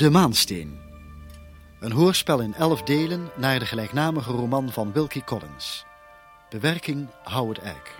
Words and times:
De 0.00 0.10
Maansteen. 0.10 0.78
Een 1.80 1.92
hoorspel 1.92 2.40
in 2.40 2.54
elf 2.54 2.82
delen 2.82 3.30
naar 3.36 3.58
de 3.58 3.66
gelijknamige 3.66 4.32
roman 4.32 4.72
van 4.72 4.92
Wilkie 4.92 5.24
Collins. 5.24 5.84
Bewerking 6.50 7.08
Howard 7.22 7.58
Eijk. 7.58 7.94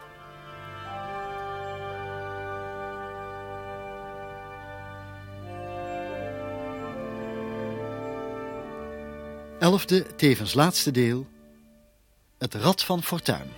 Elfde, 9.58 10.14
tevens 10.16 10.54
laatste 10.54 10.90
deel. 10.90 11.26
Het 12.38 12.54
Rad 12.54 12.84
van 12.84 13.02
Fortuin. 13.02 13.48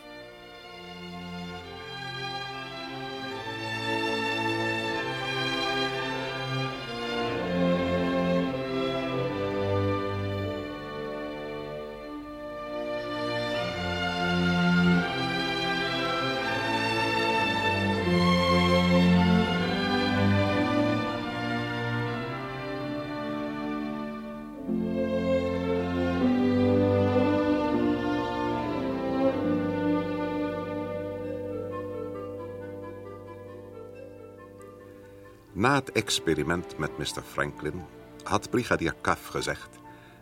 Na 35.63 35.75
het 35.75 35.93
experiment 35.93 36.79
met 36.79 36.99
Mr. 36.99 37.23
Franklin 37.23 37.83
had 38.23 38.51
brigadier 38.51 38.95
Kaf 39.01 39.27
gezegd 39.27 39.69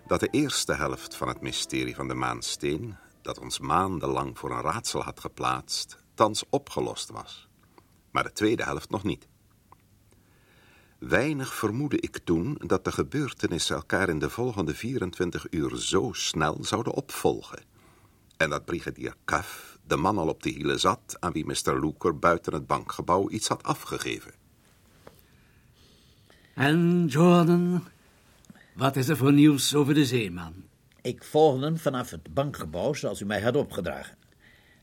dat 0.06 0.20
de 0.20 0.28
eerste 0.30 0.72
helft 0.74 1.14
van 1.14 1.28
het 1.28 1.40
mysterie 1.40 1.94
van 1.94 2.08
de 2.08 2.14
maansteen, 2.14 2.96
dat 3.22 3.38
ons 3.38 3.58
maandenlang 3.58 4.38
voor 4.38 4.50
een 4.50 4.62
raadsel 4.62 5.02
had 5.02 5.20
geplaatst, 5.20 5.96
thans 6.14 6.44
opgelost 6.50 7.10
was. 7.10 7.48
Maar 8.10 8.22
de 8.22 8.32
tweede 8.32 8.62
helft 8.64 8.90
nog 8.90 9.02
niet. 9.02 9.28
Weinig 10.98 11.54
vermoedde 11.54 12.00
ik 12.00 12.18
toen 12.24 12.60
dat 12.66 12.84
de 12.84 12.92
gebeurtenissen 12.92 13.76
elkaar 13.76 14.08
in 14.08 14.18
de 14.18 14.30
volgende 14.30 14.74
24 14.74 15.46
uur 15.50 15.76
zo 15.76 16.12
snel 16.12 16.58
zouden 16.60 16.92
opvolgen. 16.92 17.64
En 18.36 18.50
dat 18.50 18.64
brigadier 18.64 19.14
Kaf 19.24 19.78
de 19.86 19.96
man 19.96 20.18
al 20.18 20.28
op 20.28 20.42
de 20.42 20.50
hielen 20.50 20.80
zat 20.80 21.16
aan 21.20 21.32
wie 21.32 21.46
Mr. 21.46 21.80
Looker 21.80 22.18
buiten 22.18 22.54
het 22.54 22.66
bankgebouw 22.66 23.30
iets 23.30 23.48
had 23.48 23.62
afgegeven. 23.62 24.39
En 26.60 27.06
Jordan, 27.06 27.88
wat 28.74 28.96
is 28.96 29.08
er 29.08 29.16
voor 29.16 29.32
nieuws 29.32 29.74
over 29.74 29.94
de 29.94 30.04
zeeman? 30.04 30.64
Ik 31.02 31.24
volgde 31.24 31.64
hem 31.64 31.76
vanaf 31.76 32.10
het 32.10 32.34
bankgebouw 32.34 32.92
zoals 32.92 33.20
u 33.20 33.24
mij 33.24 33.40
had 33.40 33.56
opgedragen. 33.56 34.16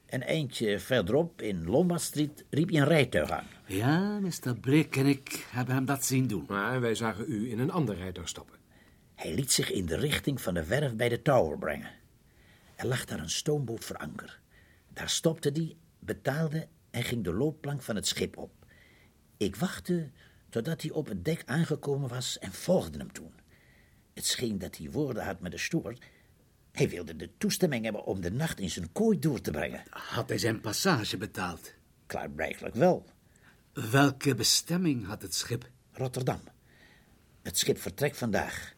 Een 0.05 0.23
eindje 0.23 0.80
verderop 0.80 1.42
in 1.42 1.66
Lombard 1.66 2.02
Street 2.02 2.45
riep 2.50 2.70
hij 2.70 2.80
een 2.80 2.88
rijtuig 2.88 3.32
aan. 3.32 3.45
Ja, 3.65 4.20
Mr. 4.20 4.55
Brick 4.61 4.95
en 4.95 5.05
ik 5.05 5.48
hebben 5.52 5.76
hem 5.76 5.86
dat 5.86 6.05
zien 6.05 6.27
doen. 6.27 6.45
Maar 6.48 6.82
wij 6.82 6.95
zagen 6.95 7.26
u 7.27 7.52
in 7.52 7.60
een 7.60 7.71
ander 7.71 7.95
rijtuig 7.95 8.27
stappen. 8.27 8.58
Hij 9.15 9.33
liet 9.33 9.52
zich 9.52 9.71
in 9.71 9.86
de 9.86 9.98
richting 9.98 10.42
van 10.42 10.54
de 10.54 10.65
werf 10.65 10.95
bij 10.95 11.09
de 11.09 11.21
Tower 11.21 11.58
brengen. 11.58 11.92
Er 12.76 12.88
lag 12.88 13.05
daar 13.05 13.20
een 13.20 13.30
stoomboot 13.30 13.86
voor 13.86 13.98
anker. 13.98 14.39
Daar 14.94 15.09
stopte 15.09 15.49
hij, 15.54 15.76
betaalde 15.99 16.67
en 16.89 17.04
ging 17.04 17.23
de 17.23 17.33
loopplank 17.33 17.82
van 17.82 17.95
het 17.95 18.08
schip 18.08 18.38
op. 18.38 18.52
Ik 19.38 19.55
wachtte 19.55 20.09
totdat 20.49 20.81
hij 20.81 20.91
op 20.91 21.08
het 21.08 21.25
dek 21.25 21.43
aangekomen 21.45 22.09
was 22.09 22.39
en 22.39 22.53
volgde 22.53 22.97
hem 22.97 23.11
toen. 23.11 23.33
Het 24.13 24.25
scheen 24.25 24.58
dat 24.58 24.77
hij 24.77 24.91
woorden 24.91 25.23
had 25.23 25.39
met 25.39 25.52
de 25.52 25.58
steward. 25.58 26.05
Hij 26.71 26.89
wilde 26.89 27.15
de 27.15 27.37
toestemming 27.37 27.83
hebben 27.83 28.05
om 28.05 28.21
de 28.21 28.31
nacht 28.31 28.59
in 28.59 28.69
zijn 28.69 28.91
kooi 28.91 29.19
door 29.19 29.41
te 29.41 29.52
brengen. 29.52 29.83
Had 29.89 30.30
hij 30.30 30.37
zijn 30.37 30.61
passage 30.61 31.17
betaald? 31.17 31.73
Klaarblijkelijk 32.05 32.75
wel. 32.75 33.05
Welke 33.73 34.35
bestemming 34.35 35.05
had 35.05 35.21
het 35.21 35.35
schip? 35.35 35.69
Rotterdam. 35.91 36.39
Het 37.41 37.58
schip 37.58 37.77
vertrekt 37.77 38.17
vandaag. 38.17 38.73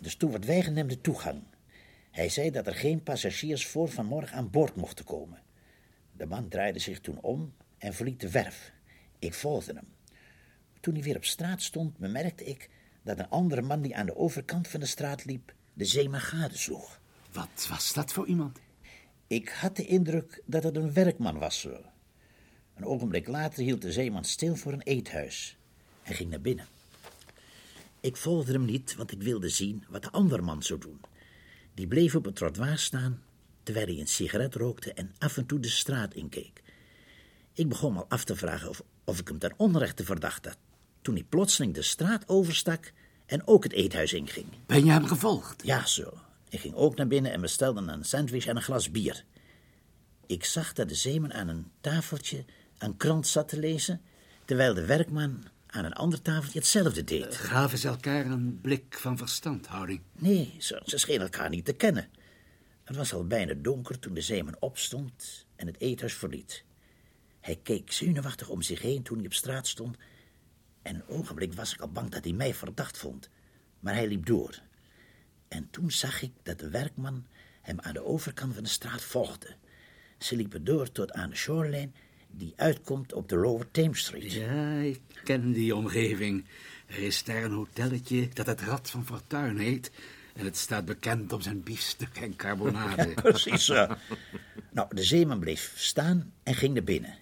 De 0.00 0.08
steward 0.08 0.44
weigerde 0.44 0.78
hem 0.78 0.88
de 0.88 1.00
toegang. 1.00 1.42
Hij 2.10 2.28
zei 2.28 2.50
dat 2.50 2.66
er 2.66 2.74
geen 2.74 3.02
passagiers 3.02 3.66
voor 3.66 3.88
vanmorgen 3.88 4.36
aan 4.36 4.50
boord 4.50 4.76
mochten 4.76 5.04
komen. 5.04 5.42
De 6.12 6.26
man 6.26 6.48
draaide 6.48 6.78
zich 6.78 7.00
toen 7.00 7.20
om 7.20 7.54
en 7.78 7.94
verliet 7.94 8.20
de 8.20 8.30
werf. 8.30 8.72
Ik 9.18 9.34
volgde 9.34 9.72
hem. 9.72 9.91
Toen 10.82 10.94
hij 10.94 11.02
weer 11.02 11.16
op 11.16 11.24
straat 11.24 11.62
stond, 11.62 11.98
bemerkte 11.98 12.44
ik 12.44 12.70
dat 13.02 13.18
een 13.18 13.28
andere 13.28 13.62
man 13.62 13.82
die 13.82 13.96
aan 13.96 14.06
de 14.06 14.16
overkant 14.16 14.68
van 14.68 14.80
de 14.80 14.86
straat 14.86 15.24
liep, 15.24 15.54
de 15.72 15.84
zeeman 15.84 16.20
gadesloeg. 16.20 17.00
Wat 17.32 17.66
was 17.70 17.92
dat 17.92 18.12
voor 18.12 18.26
iemand? 18.26 18.58
Ik 19.26 19.48
had 19.48 19.76
de 19.76 19.86
indruk 19.86 20.42
dat 20.46 20.62
het 20.62 20.76
een 20.76 20.92
werkman 20.92 21.38
was. 21.38 21.60
Zo. 21.60 21.80
Een 22.74 22.84
ogenblik 22.84 23.26
later 23.26 23.62
hield 23.62 23.82
de 23.82 23.92
zeeman 23.92 24.24
stil 24.24 24.56
voor 24.56 24.72
een 24.72 24.82
eethuis 24.82 25.56
en 26.02 26.14
ging 26.14 26.30
naar 26.30 26.40
binnen. 26.40 26.66
Ik 28.00 28.16
volgde 28.16 28.52
hem 28.52 28.64
niet, 28.64 28.94
want 28.94 29.12
ik 29.12 29.22
wilde 29.22 29.48
zien 29.48 29.84
wat 29.88 30.02
de 30.02 30.10
andere 30.10 30.42
man 30.42 30.62
zou 30.62 30.80
doen. 30.80 31.00
Die 31.74 31.86
bleef 31.86 32.14
op 32.14 32.24
het 32.24 32.36
trottoir 32.36 32.78
staan, 32.78 33.22
terwijl 33.62 33.86
hij 33.86 33.98
een 33.98 34.08
sigaret 34.08 34.54
rookte 34.54 34.92
en 34.92 35.14
af 35.18 35.36
en 35.36 35.46
toe 35.46 35.60
de 35.60 35.68
straat 35.68 36.14
inkeek. 36.14 36.62
Ik 37.52 37.68
begon 37.68 37.96
al 37.96 38.08
af 38.08 38.24
te 38.24 38.36
vragen 38.36 38.68
of, 38.68 38.82
of 39.04 39.18
ik 39.18 39.28
hem 39.28 39.38
ten 39.38 39.54
onrechte 39.56 40.04
verdacht 40.04 40.44
had, 40.44 40.58
toen 41.02 41.14
hij 41.14 41.24
plotseling 41.24 41.74
de 41.74 41.82
straat 41.82 42.28
overstak 42.28 42.92
en 43.26 43.46
ook 43.46 43.62
het 43.62 43.72
eethuis 43.72 44.12
inging. 44.12 44.46
Ben 44.66 44.84
je 44.84 44.90
hem 44.90 45.06
gevolgd? 45.06 45.62
Ja, 45.64 45.86
zo. 45.86 46.18
Ik 46.48 46.60
ging 46.60 46.74
ook 46.74 46.96
naar 46.96 47.06
binnen 47.06 47.32
en 47.32 47.40
bestelde 47.40 47.80
een 47.80 48.04
sandwich 48.04 48.46
en 48.46 48.56
een 48.56 48.62
glas 48.62 48.90
bier. 48.90 49.24
Ik 50.26 50.44
zag 50.44 50.72
dat 50.72 50.88
de 50.88 50.94
zeeman 50.94 51.32
aan 51.32 51.48
een 51.48 51.70
tafeltje 51.80 52.44
een 52.78 52.96
krant 52.96 53.26
zat 53.26 53.48
te 53.48 53.58
lezen, 53.58 54.00
terwijl 54.44 54.74
de 54.74 54.86
werkman 54.86 55.44
aan 55.66 55.84
een 55.84 55.92
ander 55.92 56.22
tafeltje 56.22 56.58
hetzelfde 56.58 57.04
deed. 57.04 57.36
Gaven 57.36 57.78
ze 57.78 57.88
elkaar 57.88 58.26
een 58.26 58.58
blik 58.60 58.98
van 58.98 59.18
verstandhouding? 59.18 60.00
Nee, 60.12 60.56
ze, 60.58 60.82
ze 60.84 60.98
schenen 60.98 61.22
elkaar 61.22 61.48
niet 61.48 61.64
te 61.64 61.72
kennen. 61.72 62.08
Het 62.84 62.96
was 62.96 63.12
al 63.12 63.26
bijna 63.26 63.54
donker 63.56 63.98
toen 63.98 64.14
de 64.14 64.20
zeeman 64.20 64.56
opstond 64.60 65.46
en 65.56 65.66
het 65.66 65.80
eethuis 65.80 66.14
verliet. 66.14 66.64
Hij 67.40 67.60
keek 67.62 67.92
zenuwachtig 67.92 68.48
om 68.48 68.62
zich 68.62 68.82
heen 68.82 69.02
toen 69.02 69.16
hij 69.16 69.26
op 69.26 69.34
straat 69.34 69.66
stond. 69.66 69.96
En 70.82 70.94
een 70.94 71.08
ogenblik 71.08 71.52
was 71.52 71.72
ik 71.72 71.80
al 71.80 71.92
bang 71.92 72.10
dat 72.10 72.24
hij 72.24 72.32
mij 72.32 72.54
verdacht 72.54 72.98
vond. 72.98 73.30
Maar 73.80 73.94
hij 73.94 74.08
liep 74.08 74.26
door. 74.26 74.60
En 75.48 75.70
toen 75.70 75.90
zag 75.90 76.22
ik 76.22 76.32
dat 76.42 76.58
de 76.58 76.70
werkman 76.70 77.26
hem 77.60 77.80
aan 77.80 77.92
de 77.92 78.04
overkant 78.04 78.54
van 78.54 78.62
de 78.62 78.68
straat 78.68 79.02
volgde. 79.02 79.56
Ze 80.18 80.36
liepen 80.36 80.64
door 80.64 80.92
tot 80.92 81.12
aan 81.12 81.30
de 81.30 81.36
shoreline 81.36 81.90
die 82.30 82.52
uitkomt 82.56 83.12
op 83.12 83.28
de 83.28 83.36
Lower 83.36 83.70
Thames 83.70 84.00
Street. 84.00 84.32
Ja, 84.32 84.78
ik 84.78 85.00
ken 85.24 85.52
die 85.52 85.76
omgeving. 85.76 86.44
Er 86.86 86.98
is 86.98 87.24
daar 87.24 87.44
een 87.44 87.52
hotelletje 87.52 88.28
dat 88.32 88.46
het 88.46 88.60
Rad 88.60 88.90
van 88.90 89.06
Fortuin 89.06 89.58
heet. 89.58 89.90
En 90.34 90.44
het 90.44 90.56
staat 90.56 90.84
bekend 90.84 91.32
om 91.32 91.40
zijn 91.40 91.62
biefstuk 91.62 92.16
en 92.16 92.36
carbonade. 92.36 93.14
Precies 93.22 93.64
zo. 93.64 93.96
nou, 94.70 94.94
de 94.94 95.02
zeeman 95.02 95.38
bleef 95.38 95.72
staan 95.76 96.32
en 96.42 96.54
ging 96.54 96.74
naar 96.74 96.84
binnen. 96.84 97.21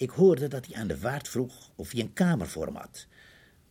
Ik 0.00 0.10
hoorde 0.10 0.48
dat 0.48 0.66
hij 0.66 0.76
aan 0.76 0.86
de 0.86 0.98
waard 0.98 1.28
vroeg 1.28 1.70
of 1.74 1.92
hij 1.92 2.00
een 2.00 2.12
kamer 2.12 2.48
voor 2.48 2.66
hem 2.66 2.76
had. 2.76 3.06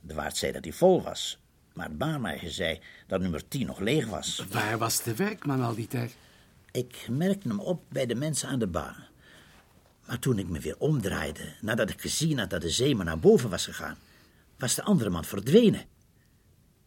De 0.02 0.14
waard 0.14 0.38
zei 0.38 0.52
dat 0.52 0.64
hij 0.64 0.74
vol 0.74 1.02
was. 1.02 1.40
Maar 1.74 1.90
de 1.90 1.96
baarmeijer 1.96 2.52
zei 2.52 2.80
dat 3.08 3.22
nummer 3.22 3.48
10 3.48 3.66
nog 3.66 3.80
leeg 3.80 4.08
was. 4.08 4.46
Waar 4.50 4.78
was 4.78 5.04
de 5.04 5.16
werkman 5.16 5.62
al 5.62 5.76
die 5.76 5.88
tijd? 5.88 6.16
Ik 6.72 7.08
merkte 7.10 7.48
hem 7.48 7.60
op 7.60 7.84
bij 7.88 8.06
de 8.06 8.16
mensen 8.16 8.50
aan 8.50 8.60
de 8.60 8.68
bar. 8.68 9.10
Maar 10.06 10.20
toen 10.20 10.40
ik 10.40 10.50
me 10.50 10.60
weer 10.60 10.78
omdraaide, 10.78 11.54
nadat 11.62 11.90
ik 11.90 12.02
gezien 12.02 12.40
had 12.40 12.50
dat 12.50 12.62
de 12.62 12.70
zeeman 12.70 13.06
naar 13.06 13.20
boven 13.20 13.50
was 13.50 13.66
gegaan, 13.66 13.98
was 14.58 14.76
de 14.76 14.84
andere 14.84 15.10
man 15.10 15.26
verdwenen. 15.26 15.86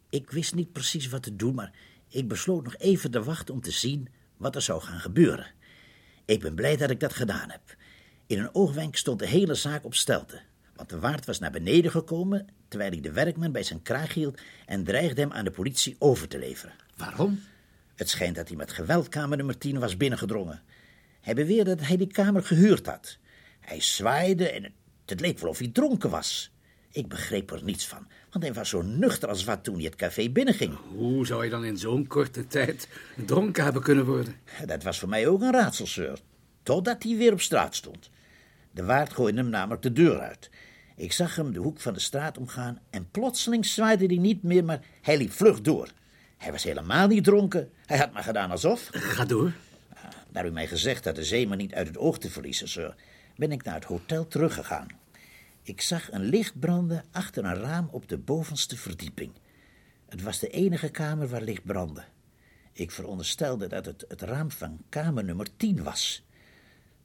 Ik 0.09 0.31
wist 0.31 0.55
niet 0.55 0.71
precies 0.71 1.09
wat 1.09 1.23
te 1.23 1.35
doen, 1.35 1.55
maar 1.55 1.71
ik 2.07 2.27
besloot 2.27 2.63
nog 2.63 2.75
even 2.77 3.11
te 3.11 3.23
wachten 3.23 3.53
om 3.53 3.61
te 3.61 3.71
zien 3.71 4.09
wat 4.37 4.55
er 4.55 4.61
zou 4.61 4.81
gaan 4.81 4.99
gebeuren. 4.99 5.51
Ik 6.25 6.39
ben 6.39 6.55
blij 6.55 6.77
dat 6.77 6.89
ik 6.89 6.99
dat 6.99 7.13
gedaan 7.13 7.49
heb. 7.49 7.81
In 8.27 8.39
een 8.39 8.55
oogwenk 8.55 8.95
stond 8.95 9.19
de 9.19 9.27
hele 9.27 9.55
zaak 9.55 9.85
op 9.85 9.95
stelte, 9.95 10.41
want 10.75 10.89
de 10.89 10.99
waard 10.99 11.25
was 11.25 11.39
naar 11.39 11.51
beneden 11.51 11.91
gekomen 11.91 12.47
terwijl 12.67 12.91
hij 12.91 13.01
de 13.01 13.11
werkman 13.11 13.51
bij 13.51 13.63
zijn 13.63 13.81
kraag 13.81 14.13
hield 14.13 14.41
en 14.65 14.83
dreigde 14.83 15.21
hem 15.21 15.31
aan 15.31 15.43
de 15.43 15.51
politie 15.51 15.95
over 15.99 16.27
te 16.27 16.39
leveren. 16.39 16.73
Waarom? 16.97 17.41
Het 17.95 18.09
schijnt 18.09 18.35
dat 18.35 18.47
hij 18.47 18.57
met 18.57 18.71
geweld 18.71 19.09
kamer 19.09 19.37
nummer 19.37 19.57
10 19.57 19.79
was 19.79 19.97
binnengedrongen. 19.97 20.61
Hij 21.21 21.33
beweerde 21.33 21.75
dat 21.75 21.87
hij 21.87 21.97
die 21.97 22.07
kamer 22.07 22.43
gehuurd 22.43 22.85
had. 22.85 23.17
Hij 23.59 23.81
zwaaide 23.81 24.49
en 24.49 24.63
het, 24.63 24.71
het 25.05 25.19
leek 25.19 25.39
wel 25.39 25.49
of 25.49 25.57
hij 25.57 25.67
dronken 25.67 26.09
was. 26.09 26.51
Ik 26.91 27.07
begreep 27.07 27.51
er 27.51 27.63
niets 27.63 27.87
van, 27.87 28.07
want 28.31 28.43
hij 28.43 28.53
was 28.53 28.69
zo 28.69 28.81
nuchter 28.81 29.29
als 29.29 29.43
wat 29.43 29.63
toen 29.63 29.75
hij 29.75 29.83
het 29.83 29.95
café 29.95 30.29
binnenging. 30.29 30.77
Hoe 30.95 31.25
zou 31.25 31.39
hij 31.39 31.49
dan 31.49 31.65
in 31.65 31.77
zo'n 31.77 32.07
korte 32.07 32.47
tijd 32.47 32.87
dronken 33.25 33.63
hebben 33.63 33.81
kunnen 33.81 34.05
worden? 34.05 34.35
Dat 34.65 34.83
was 34.83 34.99
voor 34.99 35.09
mij 35.09 35.27
ook 35.27 35.41
een 35.41 35.51
raadsel, 35.51 35.87
sir. 35.87 36.19
Totdat 36.63 37.03
hij 37.03 37.17
weer 37.17 37.31
op 37.31 37.41
straat 37.41 37.75
stond. 37.75 38.09
De 38.71 38.83
waard 38.83 39.13
gooide 39.13 39.37
hem 39.37 39.49
namelijk 39.49 39.81
de 39.81 39.93
deur 39.93 40.19
uit. 40.19 40.49
Ik 40.95 41.11
zag 41.11 41.35
hem 41.35 41.53
de 41.53 41.59
hoek 41.59 41.79
van 41.79 41.93
de 41.93 41.99
straat 41.99 42.37
omgaan 42.37 42.79
en 42.89 43.11
plotseling 43.11 43.65
zwaaide 43.65 44.05
hij 44.05 44.17
niet 44.17 44.43
meer, 44.43 44.63
maar 44.63 44.81
hij 45.01 45.17
liep 45.17 45.31
vlug 45.31 45.61
door. 45.61 45.89
Hij 46.37 46.51
was 46.51 46.63
helemaal 46.63 47.07
niet 47.07 47.23
dronken. 47.23 47.71
Hij 47.85 47.97
had 47.97 48.13
maar 48.13 48.23
gedaan 48.23 48.51
alsof. 48.51 48.87
Ga 48.91 49.25
door. 49.25 49.53
Naar 50.31 50.45
u 50.45 50.51
mij 50.51 50.67
gezegd 50.67 51.03
dat 51.03 51.15
de 51.15 51.23
zeeman 51.23 51.57
niet 51.57 51.73
uit 51.73 51.87
het 51.87 51.97
oog 51.97 52.19
te 52.19 52.29
verliezen, 52.29 52.69
sir, 52.69 52.95
ben 53.35 53.51
ik 53.51 53.63
naar 53.63 53.75
het 53.75 53.83
hotel 53.83 54.27
teruggegaan. 54.27 54.87
Ik 55.61 55.81
zag 55.81 56.11
een 56.11 56.23
licht 56.23 56.59
branden 56.59 57.03
achter 57.11 57.45
een 57.45 57.55
raam 57.55 57.87
op 57.91 58.07
de 58.09 58.17
bovenste 58.17 58.77
verdieping. 58.77 59.31
Het 60.09 60.21
was 60.21 60.39
de 60.39 60.49
enige 60.49 60.89
kamer 60.89 61.27
waar 61.27 61.41
licht 61.41 61.65
brandde. 61.65 62.03
Ik 62.73 62.91
veronderstelde 62.91 63.67
dat 63.67 63.85
het 63.85 64.05
het 64.07 64.21
raam 64.21 64.51
van 64.51 64.81
kamer 64.89 65.23
nummer 65.23 65.47
10 65.57 65.83
was. 65.83 66.23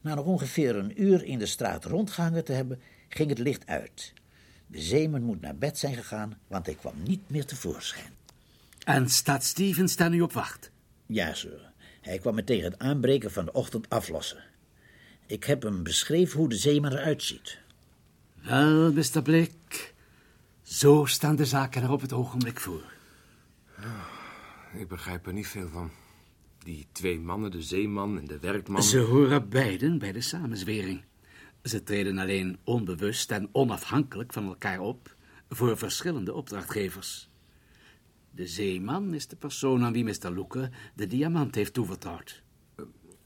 Na 0.09 0.15
nog 0.15 0.25
ongeveer 0.25 0.77
een 0.77 1.03
uur 1.03 1.25
in 1.25 1.39
de 1.39 1.47
straat 1.47 1.85
rondgehangen 1.85 2.45
te 2.45 2.53
hebben, 2.53 2.81
ging 3.09 3.29
het 3.29 3.39
licht 3.39 3.67
uit. 3.67 4.13
De 4.67 4.81
zeeman 4.81 5.23
moet 5.23 5.41
naar 5.41 5.57
bed 5.57 5.79
zijn 5.79 5.95
gegaan, 5.95 6.39
want 6.47 6.67
hij 6.67 6.75
kwam 6.75 6.95
niet 7.03 7.31
meer 7.31 7.45
tevoorschijn. 7.45 8.13
En 8.85 9.09
staat 9.09 9.45
Stevens 9.45 9.97
daar 9.97 10.11
nu 10.11 10.21
op 10.21 10.33
wacht? 10.33 10.71
Ja, 11.07 11.35
sir. 11.35 11.73
Hij 12.01 12.19
kwam 12.19 12.35
me 12.35 12.45
tegen 12.45 12.71
het 12.71 12.79
aanbreken 12.79 13.31
van 13.31 13.45
de 13.45 13.53
ochtend 13.53 13.91
aflossen. 13.91 14.45
Ik 15.27 15.45
heb 15.45 15.63
hem 15.63 15.83
beschreven 15.83 16.39
hoe 16.39 16.49
de 16.49 16.57
zeeman 16.57 16.93
eruit 16.93 17.23
ziet. 17.23 17.59
Wel, 18.35 18.93
Mr. 18.93 19.23
Blik, 19.23 19.95
zo 20.63 21.05
staan 21.05 21.37
de 21.37 21.45
zaken 21.45 21.83
er 21.83 21.91
op 21.91 22.01
het 22.01 22.13
ogenblik 22.13 22.61
voor. 22.61 22.93
Ik 24.73 24.89
begrijp 24.89 25.27
er 25.27 25.33
niet 25.33 25.49
veel 25.49 25.69
van. 25.69 25.91
Die 26.59 26.87
twee 26.93 27.21
mannen, 27.21 27.51
de 27.51 27.63
zeeman 27.63 28.19
en 28.19 28.27
de 28.27 28.39
werkman. 28.39 28.83
Ze 28.83 28.99
horen 28.99 29.49
beiden 29.49 29.99
bij 29.99 30.13
de 30.13 30.21
samenzwering. 30.21 31.03
Ze 31.63 31.83
treden 31.83 32.19
alleen 32.19 32.59
onbewust 32.65 33.31
en 33.31 33.49
onafhankelijk 33.53 34.33
van 34.33 34.47
elkaar 34.47 34.81
op 34.81 35.17
voor 35.49 35.79
verschillende 35.79 36.35
opdrachtgevers. 36.35 37.29
De 38.31 38.47
zeeman 38.47 39.15
is 39.15 39.27
de 39.27 39.37
persoon 39.37 39.85
aan 39.85 39.93
wie 39.93 40.05
Mr. 40.05 40.31
Loeke 40.31 40.71
de 40.95 41.07
diamant 41.07 41.55
heeft 41.55 41.73
toevertrouwd. 41.73 42.43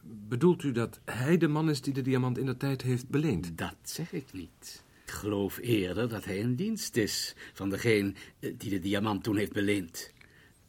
Bedoelt 0.03 0.63
u 0.63 0.73
dat 0.73 1.01
hij 1.05 1.37
de 1.37 1.49
man 1.49 1.71
is 1.71 1.81
die 1.81 1.93
de 1.93 2.03
diamant 2.03 2.39
in 2.39 2.47
de 2.47 2.57
tijd 2.57 2.83
heeft 2.83 3.09
beleend? 3.09 3.59
Dat 3.59 3.77
zeg 3.83 4.13
ik 4.13 4.33
niet. 4.33 4.85
Ik 5.05 5.13
geloof 5.13 5.59
eerder 5.59 6.09
dat 6.09 6.25
hij 6.25 6.39
in 6.39 6.55
dienst 6.55 6.97
is 6.97 7.35
van 7.53 7.71
degene 7.71 8.15
eh, 8.39 8.55
die 8.59 8.71
de 8.71 8.79
diamant 8.79 9.23
toen 9.23 9.37
heeft 9.37 9.53
beleend. 9.53 10.13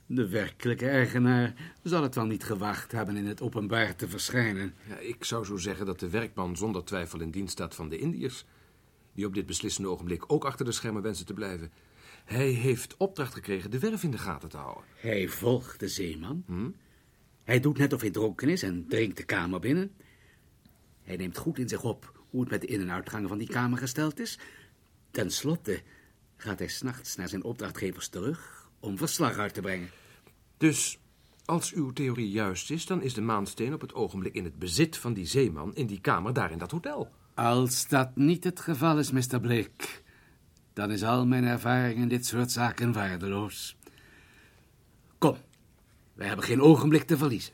De 0.05 0.27
werkelijke 0.27 0.89
eigenaar 0.89 1.73
zal 1.83 2.03
het 2.03 2.15
wel 2.15 2.25
niet 2.25 2.43
gewacht 2.43 2.91
hebben 2.91 3.17
in 3.17 3.25
het 3.25 3.41
openbaar 3.41 3.95
te 3.95 4.07
verschijnen. 4.07 4.73
Ja, 4.87 4.97
ik 4.97 5.23
zou 5.23 5.45
zo 5.45 5.57
zeggen 5.57 5.85
dat 5.85 5.99
de 5.99 6.09
werkman 6.09 6.57
zonder 6.57 6.83
twijfel 6.83 7.21
in 7.21 7.31
dienst 7.31 7.51
staat 7.51 7.75
van 7.75 7.89
de 7.89 7.97
Indiërs. 7.97 8.45
Die 9.13 9.25
op 9.25 9.33
dit 9.33 9.45
beslissende 9.45 9.89
ogenblik 9.89 10.31
ook 10.31 10.45
achter 10.45 10.65
de 10.65 10.71
schermen 10.71 11.01
wensen 11.01 11.25
te 11.25 11.33
blijven. 11.33 11.71
Hij 12.25 12.49
heeft 12.49 12.97
opdracht 12.97 13.33
gekregen 13.33 13.71
de 13.71 13.79
werf 13.79 14.03
in 14.03 14.11
de 14.11 14.17
gaten 14.17 14.49
te 14.49 14.57
houden. 14.57 14.83
Hij 14.95 15.27
volgt 15.27 15.79
de 15.79 15.87
zeeman. 15.87 16.43
Hij 17.43 17.59
doet 17.59 17.77
net 17.77 17.93
of 17.93 18.01
hij 18.01 18.11
dronken 18.11 18.49
is 18.49 18.63
en 18.63 18.85
dringt 18.87 19.17
de 19.17 19.23
kamer 19.23 19.59
binnen. 19.59 19.91
Hij 21.01 21.15
neemt 21.15 21.37
goed 21.37 21.59
in 21.59 21.69
zich 21.69 21.83
op 21.83 22.19
hoe 22.29 22.41
het 22.41 22.49
met 22.49 22.61
de 22.61 22.67
in- 22.67 22.81
en 22.81 22.91
uitgangen 22.91 23.29
van 23.29 23.37
die 23.37 23.47
kamer 23.47 23.77
gesteld 23.77 24.19
is. 24.19 24.39
Ten 25.11 25.31
slotte 25.31 25.81
gaat 26.35 26.59
hij 26.59 26.67
s'nachts 26.67 27.15
naar 27.15 27.29
zijn 27.29 27.43
opdrachtgevers 27.43 28.07
terug 28.07 28.62
om 28.83 28.97
verslag 28.97 29.37
uit 29.37 29.53
te 29.53 29.61
brengen. 29.61 29.89
Dus 30.57 30.99
als 31.45 31.73
uw 31.73 31.91
theorie 31.91 32.29
juist 32.29 32.71
is, 32.71 32.85
dan 32.85 33.01
is 33.01 33.13
de 33.13 33.21
maansteen 33.21 33.73
op 33.73 33.81
het 33.81 33.93
ogenblik 33.93 34.33
in 34.33 34.43
het 34.43 34.59
bezit 34.59 34.97
van 34.97 35.13
die 35.13 35.25
zeeman 35.25 35.75
in 35.75 35.87
die 35.87 36.01
kamer 36.01 36.33
daar 36.33 36.51
in 36.51 36.57
dat 36.57 36.71
hotel. 36.71 37.11
Als 37.33 37.87
dat 37.87 38.15
niet 38.15 38.43
het 38.43 38.59
geval 38.59 38.99
is, 38.99 39.11
Mr. 39.11 39.39
Blake, 39.39 39.87
dan 40.73 40.91
is 40.91 41.03
al 41.03 41.25
mijn 41.25 41.43
ervaring 41.43 41.99
in 41.99 42.07
dit 42.07 42.25
soort 42.25 42.51
zaken 42.51 42.93
waardeloos. 42.93 43.77
Kom, 45.17 45.37
wij 46.13 46.27
hebben 46.27 46.45
geen 46.45 46.61
ogenblik 46.61 47.03
te 47.03 47.17
verliezen. 47.17 47.53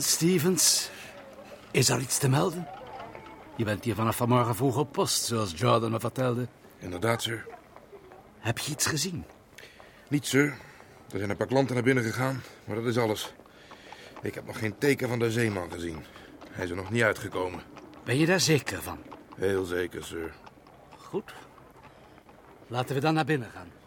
En 0.00 0.06
Stevens, 0.06 0.90
is 1.70 1.88
er 1.88 2.00
iets 2.00 2.18
te 2.18 2.28
melden? 2.28 2.68
Je 3.56 3.64
bent 3.64 3.84
hier 3.84 3.94
vanaf 3.94 4.16
vanmorgen 4.16 4.54
vroeg 4.54 4.76
op 4.76 4.92
post, 4.92 5.24
zoals 5.24 5.52
Jordan 5.56 5.90
me 5.90 6.00
vertelde. 6.00 6.46
Inderdaad, 6.78 7.22
sir. 7.22 7.46
Heb 8.38 8.58
je 8.58 8.70
iets 8.70 8.86
gezien? 8.86 9.24
Niet, 10.08 10.26
sir. 10.26 10.56
Er 11.10 11.18
zijn 11.18 11.30
een 11.30 11.36
paar 11.36 11.46
klanten 11.46 11.74
naar 11.74 11.84
binnen 11.84 12.04
gegaan, 12.04 12.42
maar 12.64 12.76
dat 12.76 12.84
is 12.84 12.98
alles. 12.98 13.32
Ik 14.22 14.34
heb 14.34 14.46
nog 14.46 14.58
geen 14.58 14.78
teken 14.78 15.08
van 15.08 15.18
de 15.18 15.30
zeeman 15.30 15.70
gezien. 15.70 16.04
Hij 16.50 16.64
is 16.64 16.70
er 16.70 16.76
nog 16.76 16.90
niet 16.90 17.02
uitgekomen. 17.02 17.60
Ben 18.04 18.18
je 18.18 18.26
daar 18.26 18.40
zeker 18.40 18.82
van? 18.82 18.98
Heel 19.36 19.64
zeker, 19.64 20.04
sir. 20.04 20.32
Goed. 20.96 21.32
Laten 22.66 22.94
we 22.94 23.00
dan 23.00 23.14
naar 23.14 23.24
binnen 23.24 23.50
gaan. 23.50 23.79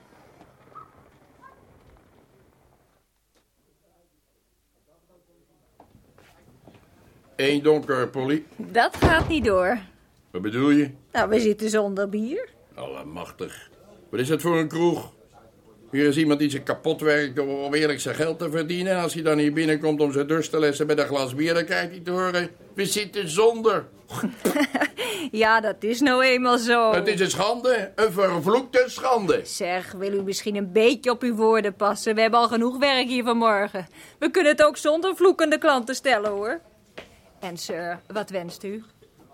Eén 7.43 7.63
donker, 7.63 8.09
Polly. 8.09 8.43
Dat 8.55 8.95
gaat 8.99 9.27
niet 9.27 9.45
door. 9.45 9.77
Wat 10.31 10.41
bedoel 10.41 10.69
je? 10.69 10.89
Nou, 11.11 11.29
we 11.29 11.39
zitten 11.39 11.69
zonder 11.69 12.09
bier. 12.09 12.49
Allemachtig. 12.75 13.69
Wat 14.09 14.19
is 14.19 14.27
dat 14.27 14.41
voor 14.41 14.57
een 14.57 14.67
kroeg? 14.67 15.11
Hier 15.91 16.07
is 16.07 16.17
iemand 16.17 16.39
die 16.39 16.49
zich 16.49 16.63
kapot 16.63 17.01
werkt 17.01 17.39
om 17.39 17.73
eerlijk 17.73 17.99
zijn 17.99 18.15
geld 18.15 18.39
te 18.39 18.49
verdienen. 18.49 18.93
En 18.93 19.01
als 19.01 19.13
hij 19.13 19.23
dan 19.23 19.37
hier 19.37 19.53
binnenkomt 19.53 20.01
om 20.01 20.11
zijn 20.11 20.27
dorst 20.27 20.51
te 20.51 20.59
lessen 20.59 20.87
met 20.87 20.99
een 20.99 21.05
glas 21.05 21.35
bier, 21.35 21.53
dan 21.53 21.65
krijgt 21.65 21.89
hij 21.89 21.99
te 21.99 22.11
horen... 22.11 22.49
We 22.73 22.85
zitten 22.85 23.29
zonder. 23.29 23.85
Ja, 25.31 25.61
dat 25.61 25.83
is 25.83 25.99
nou 25.99 26.23
eenmaal 26.23 26.57
zo. 26.57 26.93
Het 26.93 27.07
is 27.07 27.19
een 27.19 27.29
schande. 27.29 27.91
Een 27.95 28.11
vervloekte 28.11 28.83
schande. 28.87 29.41
Zeg, 29.43 29.91
wil 29.91 30.13
u 30.13 30.21
misschien 30.21 30.55
een 30.55 30.71
beetje 30.71 31.11
op 31.11 31.21
uw 31.21 31.35
woorden 31.35 31.75
passen? 31.75 32.15
We 32.15 32.21
hebben 32.21 32.39
al 32.39 32.47
genoeg 32.47 32.77
werk 32.77 33.07
hier 33.07 33.23
vanmorgen. 33.23 33.87
We 34.19 34.31
kunnen 34.31 34.51
het 34.51 34.63
ook 34.63 34.77
zonder 34.77 35.15
vloekende 35.15 35.57
klanten 35.57 35.95
stellen, 35.95 36.31
hoor. 36.31 36.61
En 37.43 37.57
sir, 37.57 37.99
wat 38.07 38.29
wenst 38.29 38.63
u? 38.63 38.83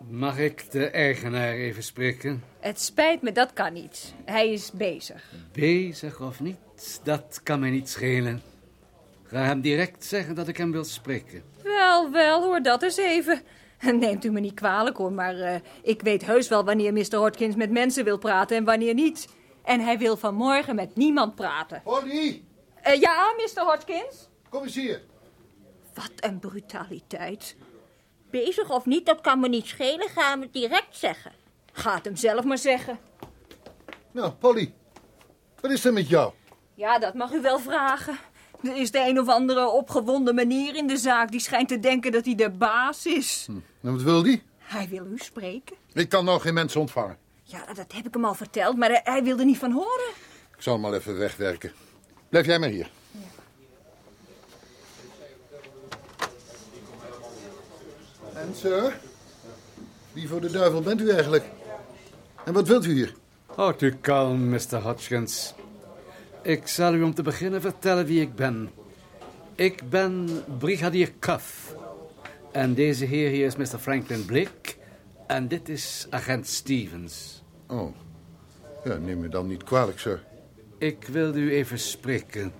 Mag 0.09 0.37
ik 0.37 0.71
de 0.71 0.89
eigenaar 0.89 1.53
even 1.53 1.83
spreken? 1.83 2.43
Het 2.59 2.81
spijt 2.81 3.21
me, 3.21 3.31
dat 3.31 3.53
kan 3.53 3.73
niet. 3.73 4.13
Hij 4.25 4.51
is 4.51 4.71
bezig. 4.71 5.31
Bezig 5.51 6.21
of 6.21 6.39
niet, 6.39 7.01
dat 7.03 7.39
kan 7.43 7.59
mij 7.59 7.69
niet 7.69 7.89
schelen. 7.89 8.41
Ga 9.23 9.43
hem 9.43 9.61
direct 9.61 10.03
zeggen 10.05 10.35
dat 10.35 10.47
ik 10.47 10.57
hem 10.57 10.71
wil 10.71 10.83
spreken. 10.83 11.43
Wel, 11.63 12.11
wel, 12.11 12.43
hoor 12.43 12.61
dat 12.61 12.83
eens 12.83 12.97
even. 12.97 13.41
Neemt 13.99 14.25
u 14.25 14.31
me 14.31 14.39
niet 14.39 14.53
kwalijk, 14.53 14.97
hoor, 14.97 15.11
maar 15.11 15.35
eh, 15.39 15.59
ik 15.83 16.01
weet 16.01 16.25
heus 16.25 16.47
wel 16.47 16.63
wanneer 16.65 16.93
Mr. 16.93 17.15
Hodkins 17.15 17.55
met 17.55 17.71
mensen 17.71 18.03
wil 18.03 18.17
praten 18.17 18.57
en 18.57 18.63
wanneer 18.63 18.93
niet. 18.93 19.27
En 19.63 19.79
hij 19.79 19.97
wil 19.97 20.17
vanmorgen 20.17 20.75
met 20.75 20.95
niemand 20.95 21.35
praten. 21.35 21.81
Polly, 21.83 22.43
Eh, 22.81 22.99
ja, 22.99 23.33
Mr. 23.37 23.61
Hodkins? 23.63 24.29
kom 24.49 24.63
eens 24.63 24.75
hier. 24.75 25.01
Wat 25.93 26.11
een 26.15 26.39
brutaliteit. 26.39 27.55
Bezig 28.29 28.69
of 28.69 28.85
niet, 28.85 29.05
dat 29.05 29.21
kan 29.21 29.39
me 29.39 29.47
niet 29.47 29.67
schelen. 29.67 30.09
Ga 30.09 30.29
hem 30.29 30.49
direct 30.51 30.97
zeggen. 30.97 31.31
Ga 31.73 31.95
het 31.95 32.05
hem 32.05 32.15
zelf 32.15 32.43
maar 32.43 32.57
zeggen. 32.57 32.99
Nou, 34.11 34.31
Polly, 34.31 34.73
wat 35.61 35.71
is 35.71 35.85
er 35.85 35.93
met 35.93 36.09
jou? 36.09 36.33
Ja, 36.73 36.99
dat 36.99 37.13
mag 37.13 37.31
u 37.31 37.41
wel 37.41 37.59
vragen. 37.59 38.17
Er 38.63 38.75
is 38.75 38.91
de 38.91 38.99
een 38.99 39.19
of 39.19 39.27
andere 39.27 39.69
opgewonden 39.69 40.35
manier 40.35 40.75
in 40.75 40.87
de 40.87 40.97
zaak 40.97 41.31
die 41.31 41.39
schijnt 41.39 41.67
te 41.67 41.79
denken 41.79 42.11
dat 42.11 42.25
hij 42.25 42.35
de 42.35 42.49
baas 42.49 43.05
is. 43.05 43.47
Nou, 43.79 43.95
wat 43.95 44.01
wil 44.03 44.23
die? 44.23 44.43
Hij 44.57 44.87
wil 44.89 45.05
u 45.05 45.17
spreken. 45.17 45.75
Ik 45.93 46.09
kan 46.09 46.25
nou 46.25 46.39
geen 46.39 46.53
mensen 46.53 46.79
ontvangen. 46.81 47.17
Ja, 47.43 47.65
dat 47.73 47.93
heb 47.93 48.07
ik 48.07 48.13
hem 48.13 48.25
al 48.25 48.33
verteld, 48.33 48.77
maar 48.77 48.89
hij, 48.89 49.01
hij 49.03 49.23
wilde 49.23 49.45
niet 49.45 49.57
van 49.57 49.71
horen. 49.71 50.09
Ik 50.55 50.61
zal 50.61 50.73
hem 50.73 50.85
al 50.85 50.93
even 50.93 51.17
wegwerken. 51.17 51.71
Blijf 52.29 52.45
jij 52.45 52.59
maar 52.59 52.69
hier. 52.69 52.89
Sir, 58.55 58.93
wie 60.13 60.27
voor 60.27 60.41
de 60.41 60.51
duivel 60.51 60.81
bent 60.81 61.01
u 61.01 61.09
eigenlijk? 61.09 61.45
En 62.45 62.53
wat 62.53 62.67
wilt 62.67 62.85
u 62.85 62.93
hier? 62.93 63.13
Houd 63.45 63.81
u 63.81 63.95
kalm, 64.01 64.49
Mr. 64.49 64.81
Hodgkins. 64.81 65.53
Ik 66.41 66.67
zal 66.67 66.93
u 66.93 67.03
om 67.03 67.13
te 67.13 67.23
beginnen 67.23 67.61
vertellen 67.61 68.05
wie 68.05 68.21
ik 68.21 68.35
ben. 68.35 68.69
Ik 69.55 69.89
ben 69.89 70.43
brigadier 70.57 71.11
Cuff. 71.19 71.75
En 72.51 72.73
deze 72.73 73.05
heer 73.05 73.29
hier 73.29 73.45
is 73.45 73.55
Mr. 73.55 73.79
Franklin 73.79 74.25
Blake. 74.25 74.75
En 75.27 75.47
dit 75.47 75.69
is 75.69 76.07
agent 76.09 76.47
Stevens. 76.47 77.43
Oh, 77.67 77.95
ja, 78.83 78.95
neem 78.95 79.19
me 79.19 79.29
dan 79.29 79.47
niet 79.47 79.63
kwalijk, 79.63 79.99
sir. 79.99 80.23
Ik 80.77 81.07
wilde 81.11 81.39
u 81.39 81.51
even 81.51 81.79
spreken. 81.79 82.53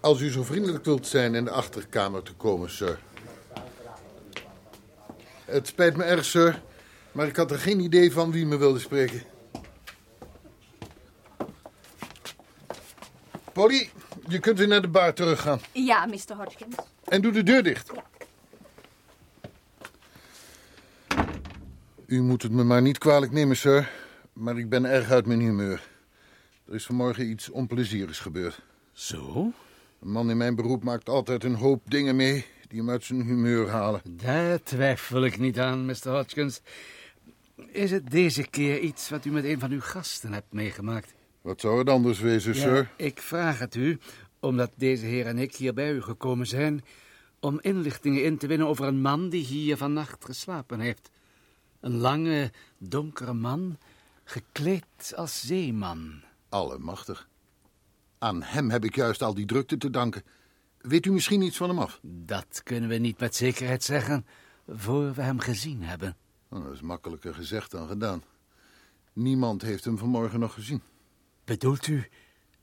Als 0.00 0.20
u 0.20 0.30
zo 0.30 0.42
vriendelijk 0.42 0.84
wilt 0.84 1.06
zijn 1.06 1.34
in 1.34 1.44
de 1.44 1.50
achterkamer 1.50 2.22
te 2.22 2.32
komen, 2.34 2.70
sir 2.70 2.98
het 5.56 5.66
spijt 5.66 5.96
me 5.96 6.04
erg, 6.04 6.24
sir. 6.24 6.62
Maar 7.12 7.26
ik 7.26 7.36
had 7.36 7.50
er 7.50 7.58
geen 7.58 7.80
idee 7.80 8.12
van 8.12 8.32
wie 8.32 8.46
me 8.46 8.56
wilde 8.56 8.78
spreken. 8.78 9.22
Polly, 13.52 13.90
je 14.28 14.38
kunt 14.38 14.58
weer 14.58 14.68
naar 14.68 14.82
de 14.82 14.88
bar 14.88 15.14
teruggaan. 15.14 15.60
Ja, 15.72 16.06
Mr. 16.06 16.36
Hodgkins. 16.36 16.76
En 17.04 17.22
doe 17.22 17.32
de 17.32 17.42
deur 17.42 17.62
dicht. 17.62 17.90
U 22.06 22.22
moet 22.22 22.42
het 22.42 22.52
me 22.52 22.64
maar 22.64 22.82
niet 22.82 22.98
kwalijk 22.98 23.32
nemen, 23.32 23.56
sir. 23.56 23.90
Maar 24.32 24.58
ik 24.58 24.68
ben 24.68 24.84
erg 24.84 25.10
uit 25.10 25.26
mijn 25.26 25.40
humeur. 25.40 25.88
Er 26.66 26.74
is 26.74 26.86
vanmorgen 26.86 27.30
iets 27.30 27.50
onplezierigs 27.50 28.18
gebeurd. 28.18 28.62
Zo? 28.92 29.52
Een 30.00 30.10
man 30.10 30.30
in 30.30 30.36
mijn 30.36 30.54
beroep 30.54 30.84
maakt 30.84 31.08
altijd 31.08 31.44
een 31.44 31.54
hoop 31.54 31.82
dingen 31.90 32.16
mee 32.16 32.46
die 32.68 32.78
hem 32.78 32.90
uit 32.90 33.04
zijn 33.04 33.22
humeur 33.22 33.68
halen. 33.68 34.00
Daar 34.10 34.62
twijfel 34.62 35.24
ik 35.24 35.38
niet 35.38 35.58
aan, 35.58 35.84
Mr. 35.84 36.08
Hodgkins. 36.08 36.60
Is 37.66 37.90
het 37.90 38.10
deze 38.10 38.46
keer 38.46 38.78
iets 38.78 39.08
wat 39.08 39.24
u 39.24 39.30
met 39.30 39.44
een 39.44 39.60
van 39.60 39.70
uw 39.70 39.80
gasten 39.80 40.32
hebt 40.32 40.52
meegemaakt? 40.52 41.14
Wat 41.42 41.60
zou 41.60 41.78
het 41.78 41.88
anders 41.88 42.20
wezen, 42.20 42.54
sir? 42.54 42.90
ik 42.96 43.20
vraag 43.20 43.58
het 43.58 43.74
u, 43.74 43.98
omdat 44.40 44.72
deze 44.76 45.06
heer 45.06 45.26
en 45.26 45.38
ik 45.38 45.54
hier 45.54 45.74
bij 45.74 45.92
u 45.92 46.02
gekomen 46.02 46.46
zijn... 46.46 46.84
om 47.40 47.58
inlichtingen 47.60 48.24
in 48.24 48.38
te 48.38 48.46
winnen 48.46 48.66
over 48.66 48.86
een 48.86 49.00
man 49.00 49.28
die 49.28 49.44
hier 49.44 49.76
vannacht 49.76 50.24
geslapen 50.24 50.80
heeft. 50.80 51.10
Een 51.80 51.96
lange, 51.96 52.52
donkere 52.78 53.34
man, 53.34 53.78
gekleed 54.24 55.12
als 55.14 55.46
zeeman. 55.46 56.22
Allemachtig. 56.48 57.28
Aan 58.18 58.42
hem 58.42 58.70
heb 58.70 58.84
ik 58.84 58.94
juist 58.94 59.22
al 59.22 59.34
die 59.34 59.46
drukte 59.46 59.76
te 59.76 59.90
danken. 59.90 60.22
Weet 60.86 61.06
u 61.06 61.12
misschien 61.12 61.42
iets 61.42 61.56
van 61.56 61.68
hem 61.68 61.78
af? 61.78 62.00
Dat 62.02 62.60
kunnen 62.62 62.88
we 62.88 62.96
niet 62.96 63.18
met 63.20 63.34
zekerheid 63.34 63.84
zeggen, 63.84 64.26
voor 64.68 65.14
we 65.14 65.22
hem 65.22 65.38
gezien 65.38 65.82
hebben. 65.82 66.16
Nou, 66.48 66.64
dat 66.64 66.72
is 66.72 66.80
makkelijker 66.80 67.34
gezegd 67.34 67.70
dan 67.70 67.88
gedaan. 67.88 68.22
Niemand 69.12 69.62
heeft 69.62 69.84
hem 69.84 69.98
vanmorgen 69.98 70.40
nog 70.40 70.54
gezien. 70.54 70.82
Bedoelt 71.44 71.86
u 71.86 72.08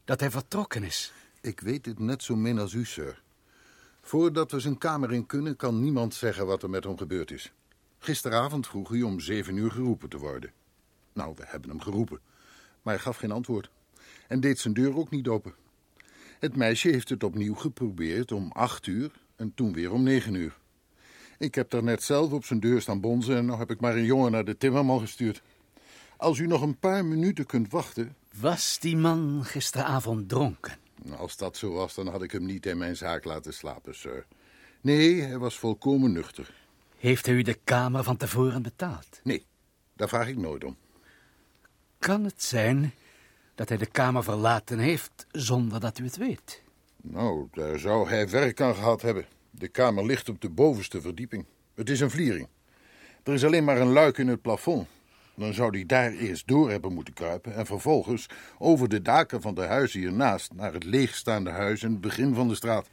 dat 0.05 0.19
hij 0.19 0.31
vertrokken 0.31 0.83
is? 0.83 1.13
Ik 1.41 1.59
weet 1.59 1.85
het 1.85 1.99
net 1.99 2.23
zo 2.23 2.35
min 2.35 2.59
als 2.59 2.73
u, 2.73 2.85
sir. 2.85 3.21
Voordat 4.01 4.51
we 4.51 4.59
zijn 4.59 4.77
kamer 4.77 5.13
in 5.13 5.25
kunnen, 5.25 5.55
kan 5.55 5.81
niemand 5.81 6.13
zeggen 6.13 6.45
wat 6.45 6.63
er 6.63 6.69
met 6.69 6.83
hem 6.83 6.97
gebeurd 6.97 7.31
is. 7.31 7.51
Gisteravond 7.99 8.67
vroeg 8.67 8.89
hij 8.89 9.01
om 9.01 9.19
zeven 9.19 9.57
uur 9.57 9.71
geroepen 9.71 10.09
te 10.09 10.17
worden. 10.17 10.51
Nou, 11.13 11.33
we 11.35 11.43
hebben 11.45 11.69
hem 11.69 11.81
geroepen. 11.81 12.19
Maar 12.81 12.93
hij 12.93 13.03
gaf 13.03 13.17
geen 13.17 13.31
antwoord. 13.31 13.69
En 14.27 14.39
deed 14.39 14.59
zijn 14.59 14.73
deur 14.73 14.97
ook 14.97 15.09
niet 15.09 15.27
open. 15.27 15.55
Het 16.43 16.55
meisje 16.55 16.89
heeft 16.89 17.09
het 17.09 17.23
opnieuw 17.23 17.55
geprobeerd 17.55 18.31
om 18.31 18.51
acht 18.51 18.87
uur 18.87 19.11
en 19.35 19.51
toen 19.55 19.73
weer 19.73 19.91
om 19.91 20.03
negen 20.03 20.33
uur. 20.33 20.57
Ik 21.37 21.55
heb 21.55 21.69
daar 21.69 21.83
net 21.83 22.03
zelf 22.03 22.31
op 22.31 22.45
zijn 22.45 22.59
deur 22.59 22.81
staan 22.81 23.01
bonzen 23.01 23.35
en 23.35 23.45
nu 23.45 23.51
heb 23.51 23.71
ik 23.71 23.79
maar 23.79 23.95
een 23.95 24.05
jongen 24.05 24.31
naar 24.31 24.45
de 24.45 24.57
timmerman 24.57 24.99
gestuurd. 24.99 25.41
Als 26.17 26.37
u 26.37 26.47
nog 26.47 26.61
een 26.61 26.79
paar 26.79 27.05
minuten 27.05 27.45
kunt 27.45 27.71
wachten... 27.71 28.15
Was 28.39 28.79
die 28.79 28.97
man 28.97 29.39
gisteravond 29.43 30.29
dronken? 30.29 30.77
Als 31.17 31.37
dat 31.37 31.57
zo 31.57 31.71
was, 31.71 31.93
dan 31.93 32.07
had 32.07 32.21
ik 32.21 32.31
hem 32.31 32.45
niet 32.45 32.65
in 32.65 32.77
mijn 32.77 32.95
zaak 32.95 33.23
laten 33.23 33.53
slapen, 33.53 33.95
sir. 33.95 34.25
Nee, 34.81 35.21
hij 35.21 35.37
was 35.37 35.59
volkomen 35.59 36.11
nuchter. 36.11 36.53
Heeft 36.97 37.25
hij 37.25 37.35
u 37.35 37.41
de 37.41 37.59
kamer 37.63 38.03
van 38.03 38.17
tevoren 38.17 38.61
betaald? 38.61 39.19
Nee, 39.23 39.45
daar 39.93 40.09
vraag 40.09 40.27
ik 40.27 40.37
nooit 40.37 40.63
om. 40.63 40.77
Kan 41.99 42.23
het 42.23 42.43
zijn 42.43 42.93
dat 43.55 43.69
hij 43.69 43.77
de 43.77 43.85
kamer 43.85 44.23
verlaten 44.23 44.79
heeft 44.79 45.27
zonder 45.31 45.79
dat 45.79 45.99
u 45.99 46.03
het 46.03 46.17
weet? 46.17 46.63
Nou, 47.01 47.47
daar 47.51 47.79
zou 47.79 48.09
hij 48.09 48.29
werk 48.29 48.61
aan 48.61 48.75
gehad 48.75 49.01
hebben. 49.01 49.25
De 49.51 49.67
kamer 49.67 50.05
ligt 50.05 50.29
op 50.29 50.41
de 50.41 50.49
bovenste 50.49 51.01
verdieping. 51.01 51.45
Het 51.73 51.89
is 51.89 51.99
een 51.99 52.09
vliering. 52.09 52.47
Er 53.23 53.33
is 53.33 53.45
alleen 53.45 53.63
maar 53.63 53.81
een 53.81 53.91
luik 53.91 54.17
in 54.17 54.27
het 54.27 54.41
plafond. 54.41 54.87
Dan 55.35 55.53
zou 55.53 55.69
hij 55.69 55.85
daar 55.85 56.11
eerst 56.11 56.47
door 56.47 56.69
hebben 56.69 56.93
moeten 56.93 57.13
kruipen 57.13 57.55
en 57.55 57.65
vervolgens 57.65 58.27
over 58.57 58.89
de 58.89 59.01
daken 59.01 59.41
van 59.41 59.55
de 59.55 59.61
huizen 59.61 59.99
hiernaast 59.99 60.53
naar 60.53 60.73
het 60.73 60.83
leegstaande 60.83 61.49
huis 61.49 61.83
in 61.83 61.91
het 61.91 62.01
begin 62.01 62.33
van 62.33 62.47
de 62.47 62.55
straat. 62.55 62.87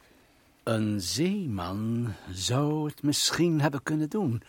Een 0.63 1.01
zeeman 1.01 2.13
zou 2.31 2.89
het 2.89 3.03
misschien 3.03 3.61
hebben 3.61 3.83
kunnen 3.83 4.09
doen. 4.09 4.41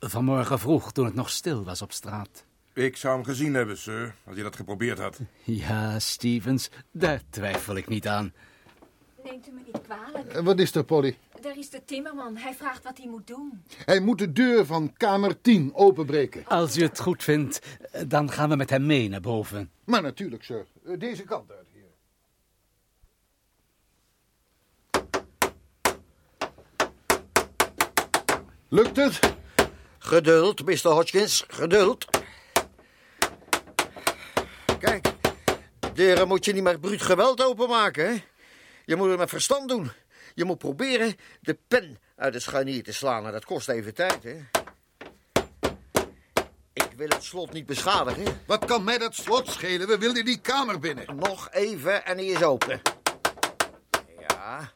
Vanmorgen 0.00 0.58
vroeg, 0.58 0.92
toen 0.92 1.04
het 1.04 1.14
nog 1.14 1.30
stil 1.30 1.64
was 1.64 1.82
op 1.82 1.92
straat. 1.92 2.44
Ik 2.74 2.96
zou 2.96 3.14
hem 3.14 3.24
gezien 3.24 3.54
hebben, 3.54 3.78
sir, 3.78 4.14
als 4.24 4.34
hij 4.34 4.44
dat 4.44 4.56
geprobeerd 4.56 4.98
had. 4.98 5.18
Ja, 5.42 5.98
Stevens, 5.98 6.70
daar 6.90 7.22
twijfel 7.30 7.76
ik 7.76 7.88
niet 7.88 8.06
aan. 8.08 8.32
Neemt 9.24 9.48
u 9.48 9.50
me 9.50 9.60
niet 9.66 9.80
kwalijk. 9.82 10.32
En 10.32 10.44
wat 10.44 10.58
is 10.58 10.74
er, 10.74 10.84
Polly? 10.84 11.16
Daar 11.40 11.58
is 11.58 11.70
de 11.70 11.84
timmerman. 11.84 12.36
Hij 12.36 12.54
vraagt 12.54 12.82
wat 12.84 12.98
hij 12.98 13.08
moet 13.08 13.26
doen. 13.26 13.62
Hij 13.84 14.00
moet 14.00 14.18
de 14.18 14.32
deur 14.32 14.66
van 14.66 14.92
kamer 14.96 15.40
10 15.40 15.74
openbreken. 15.74 16.46
Als 16.46 16.76
u 16.76 16.82
het 16.82 17.00
goed 17.00 17.22
vindt, 17.22 17.60
dan 18.06 18.30
gaan 18.30 18.48
we 18.48 18.56
met 18.56 18.70
hem 18.70 18.86
mee 18.86 19.08
naar 19.08 19.20
boven. 19.20 19.70
Maar 19.84 20.02
natuurlijk, 20.02 20.44
sir. 20.44 20.66
Eh, 20.86 20.98
Deze 20.98 21.22
kant 21.22 21.50
uit, 21.50 21.66
hier. 21.72 21.90
Lukt 28.68 28.96
het? 28.96 29.20
Geduld, 29.98 30.64
Mr. 30.66 30.88
Hodgkins, 30.90 31.44
geduld. 31.48 32.06
Kijk, 34.78 35.06
deuren 35.94 36.28
moet 36.28 36.44
je 36.44 36.52
niet 36.52 36.62
met 36.62 36.80
bruut 36.80 37.02
geweld 37.02 37.42
openmaken, 37.42 38.06
hè? 38.06 38.22
Je 38.84 38.96
moet 38.96 39.08
het 39.08 39.18
met 39.18 39.28
verstand 39.28 39.68
doen. 39.68 39.90
Je 40.34 40.44
moet 40.44 40.58
proberen 40.58 41.16
de 41.40 41.58
pen 41.68 41.98
uit 42.16 42.34
het 42.34 42.42
scharnier 42.42 42.82
te 42.82 42.92
slaan. 42.92 43.26
En 43.26 43.32
dat 43.32 43.44
kost 43.44 43.68
even 43.68 43.94
tijd, 43.94 44.22
hè? 44.22 44.36
Ik 46.72 46.88
wil 46.96 47.08
het 47.08 47.24
slot 47.24 47.52
niet 47.52 47.66
beschadigen. 47.66 48.40
Wat 48.46 48.64
kan 48.64 48.84
mij 48.84 48.98
dat 48.98 49.14
slot 49.14 49.48
schelen? 49.48 49.88
We 49.88 49.98
wilden 49.98 50.24
die 50.24 50.40
kamer 50.40 50.78
binnen. 50.78 51.16
Nog 51.16 51.50
even 51.50 52.04
en 52.04 52.16
hij 52.16 52.26
is 52.26 52.42
open. 52.42 52.80
Ja. 54.28 54.70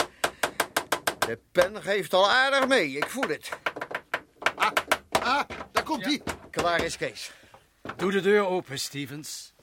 De 1.18 1.38
pen 1.52 1.82
geeft 1.82 2.14
al 2.14 2.30
aardig 2.30 2.68
mee, 2.68 2.90
ik 2.90 3.06
voel 3.06 3.28
het. 3.28 3.48
Ah, 4.54 4.70
ah 5.10 5.48
daar 5.72 5.84
komt 5.84 6.04
hij. 6.04 6.22
Klaar 6.50 6.84
is 6.84 6.96
Kees. 6.96 7.32
Doe 7.96 8.12
de 8.12 8.20
deur 8.20 8.46
open, 8.46 8.78
Stevens. 8.78 9.54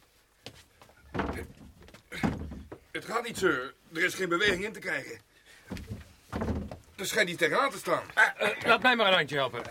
Het 2.91 3.05
gaat 3.05 3.23
niet, 3.23 3.37
sir. 3.37 3.73
Er 3.93 4.03
is 4.03 4.13
geen 4.13 4.29
beweging 4.29 4.63
in 4.65 4.73
te 4.73 4.79
krijgen. 4.79 5.19
Er 6.95 7.05
schijnt 7.05 7.29
iets 7.29 7.37
tegenaan 7.37 7.71
te 7.71 7.77
staan. 7.77 8.03
laat 8.65 8.81
mij 8.81 8.95
maar 8.95 9.07
een 9.07 9.13
handje 9.13 9.35
helpen. 9.35 9.61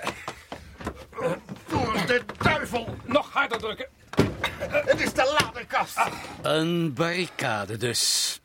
Voor 1.66 2.06
de 2.06 2.22
duivel. 2.42 2.94
Nog 3.04 3.32
harder 3.32 3.58
drukken. 3.58 3.88
Het 4.68 5.00
is 5.00 5.12
de 5.12 5.36
ladekast. 5.40 5.98
Een 6.42 6.94
barricade 6.94 7.76
dus. 7.76 8.40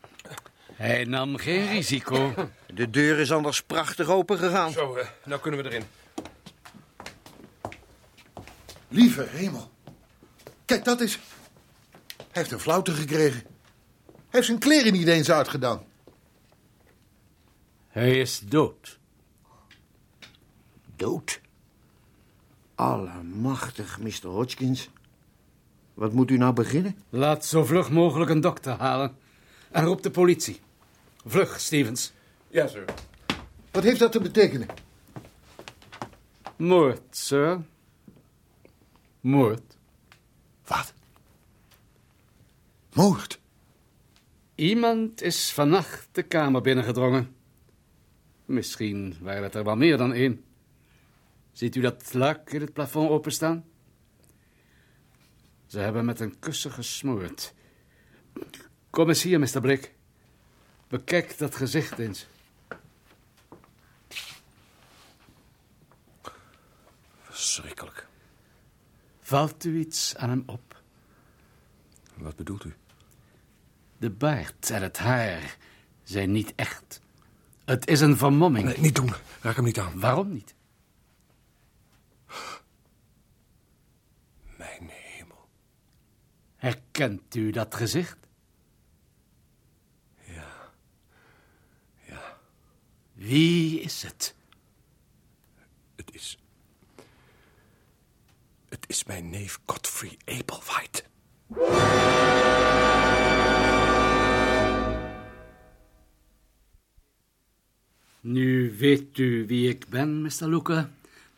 Hij 0.72 1.04
nam 1.04 1.36
geen 1.36 1.68
risico. 1.68 2.34
De 2.66 2.90
deur 2.90 3.18
is 3.18 3.32
anders 3.32 3.62
prachtig 3.62 4.08
open 4.08 4.38
gegaan. 4.38 4.72
Zo, 4.72 4.94
eh, 4.94 5.06
nou 5.24 5.40
kunnen 5.40 5.62
we 5.62 5.68
erin. 5.70 5.84
Lieve 8.88 9.26
hemel. 9.30 9.70
Kijk, 10.64 10.84
dat 10.84 11.00
is... 11.00 11.18
Hij 12.38 12.46
heeft 12.46 12.58
een 12.58 12.66
flauwte 12.66 12.92
gekregen. 12.92 13.40
Hij 14.06 14.14
heeft 14.28 14.46
zijn 14.46 14.58
kleren 14.58 14.92
niet 14.92 15.06
eens 15.06 15.30
uitgedaan. 15.30 15.82
Hij 17.88 18.20
is 18.20 18.40
dood. 18.40 18.98
Dood? 20.96 21.40
Allemachtig, 22.74 23.98
Mr. 24.00 24.26
Hodgkins. 24.26 24.90
Wat 25.94 26.12
moet 26.12 26.30
u 26.30 26.36
nou 26.36 26.52
beginnen? 26.52 26.96
Laat 27.08 27.44
zo 27.44 27.64
vlug 27.64 27.90
mogelijk 27.90 28.30
een 28.30 28.40
dokter 28.40 28.72
halen. 28.72 29.16
En 29.70 29.84
roep 29.84 30.02
de 30.02 30.10
politie. 30.10 30.60
Vlug, 31.26 31.60
Stevens. 31.60 32.12
Ja, 32.48 32.66
sir. 32.66 32.84
Wat 33.70 33.82
heeft 33.82 33.98
dat 33.98 34.12
te 34.12 34.20
betekenen? 34.20 34.68
Moord, 36.56 37.02
sir. 37.10 37.60
Moord. 39.20 39.76
Wat? 40.66 40.96
Moord? 42.98 43.40
Iemand 44.54 45.22
is 45.22 45.52
vannacht 45.52 46.08
de 46.12 46.22
kamer 46.22 46.60
binnengedrongen. 46.60 47.36
Misschien 48.44 49.16
waren 49.20 49.42
het 49.42 49.54
er 49.54 49.64
wel 49.64 49.76
meer 49.76 49.96
dan 49.96 50.12
één. 50.12 50.44
Ziet 51.52 51.76
u 51.76 51.80
dat 51.80 52.14
luik 52.14 52.52
in 52.52 52.60
het 52.60 52.72
plafond 52.72 53.10
openstaan? 53.10 53.64
Ze 55.66 55.78
hebben 55.78 56.04
met 56.04 56.20
een 56.20 56.38
kussen 56.38 56.70
gesmoord. 56.70 57.54
Kom 58.90 59.08
eens 59.08 59.22
hier, 59.22 59.38
Mr. 59.38 59.60
Blik. 59.60 59.94
Bekijk 60.88 61.38
dat 61.38 61.54
gezicht 61.54 61.98
eens. 61.98 62.26
Verschrikkelijk. 67.22 68.06
Valt 69.20 69.64
u 69.64 69.78
iets 69.78 70.16
aan 70.16 70.28
hem 70.28 70.42
op? 70.46 70.82
Wat 72.14 72.36
bedoelt 72.36 72.64
u? 72.64 72.74
De 73.98 74.10
baard 74.10 74.70
en 74.70 74.82
het 74.82 74.98
haar 74.98 75.56
zijn 76.02 76.32
niet 76.32 76.52
echt. 76.54 77.00
Het 77.64 77.86
is 77.86 78.00
een 78.00 78.16
vermomming. 78.16 78.64
Nee, 78.64 78.78
niet 78.78 78.94
doen. 78.94 79.12
Raak 79.40 79.56
hem 79.56 79.64
niet 79.64 79.78
aan. 79.78 80.00
Waarom 80.00 80.32
niet? 80.32 80.54
Mijn 84.56 84.90
hemel. 84.90 85.48
Herkent 86.56 87.34
u 87.34 87.50
dat 87.50 87.74
gezicht? 87.74 88.16
Ja. 90.24 90.70
Ja. 92.06 92.38
Wie 93.12 93.80
is 93.80 94.02
het? 94.02 94.34
Het 95.96 96.14
is... 96.14 96.38
Het 98.68 98.84
is 98.88 99.04
mijn 99.04 99.30
neef 99.30 99.60
Godfrey 99.66 100.16
Applewhite. 100.24 101.04
Nu 108.20 108.74
weet 108.78 109.18
u 109.18 109.46
wie 109.46 109.68
ik 109.68 109.88
ben, 109.88 110.22
Mr. 110.22 110.48
Luca, 110.48 110.90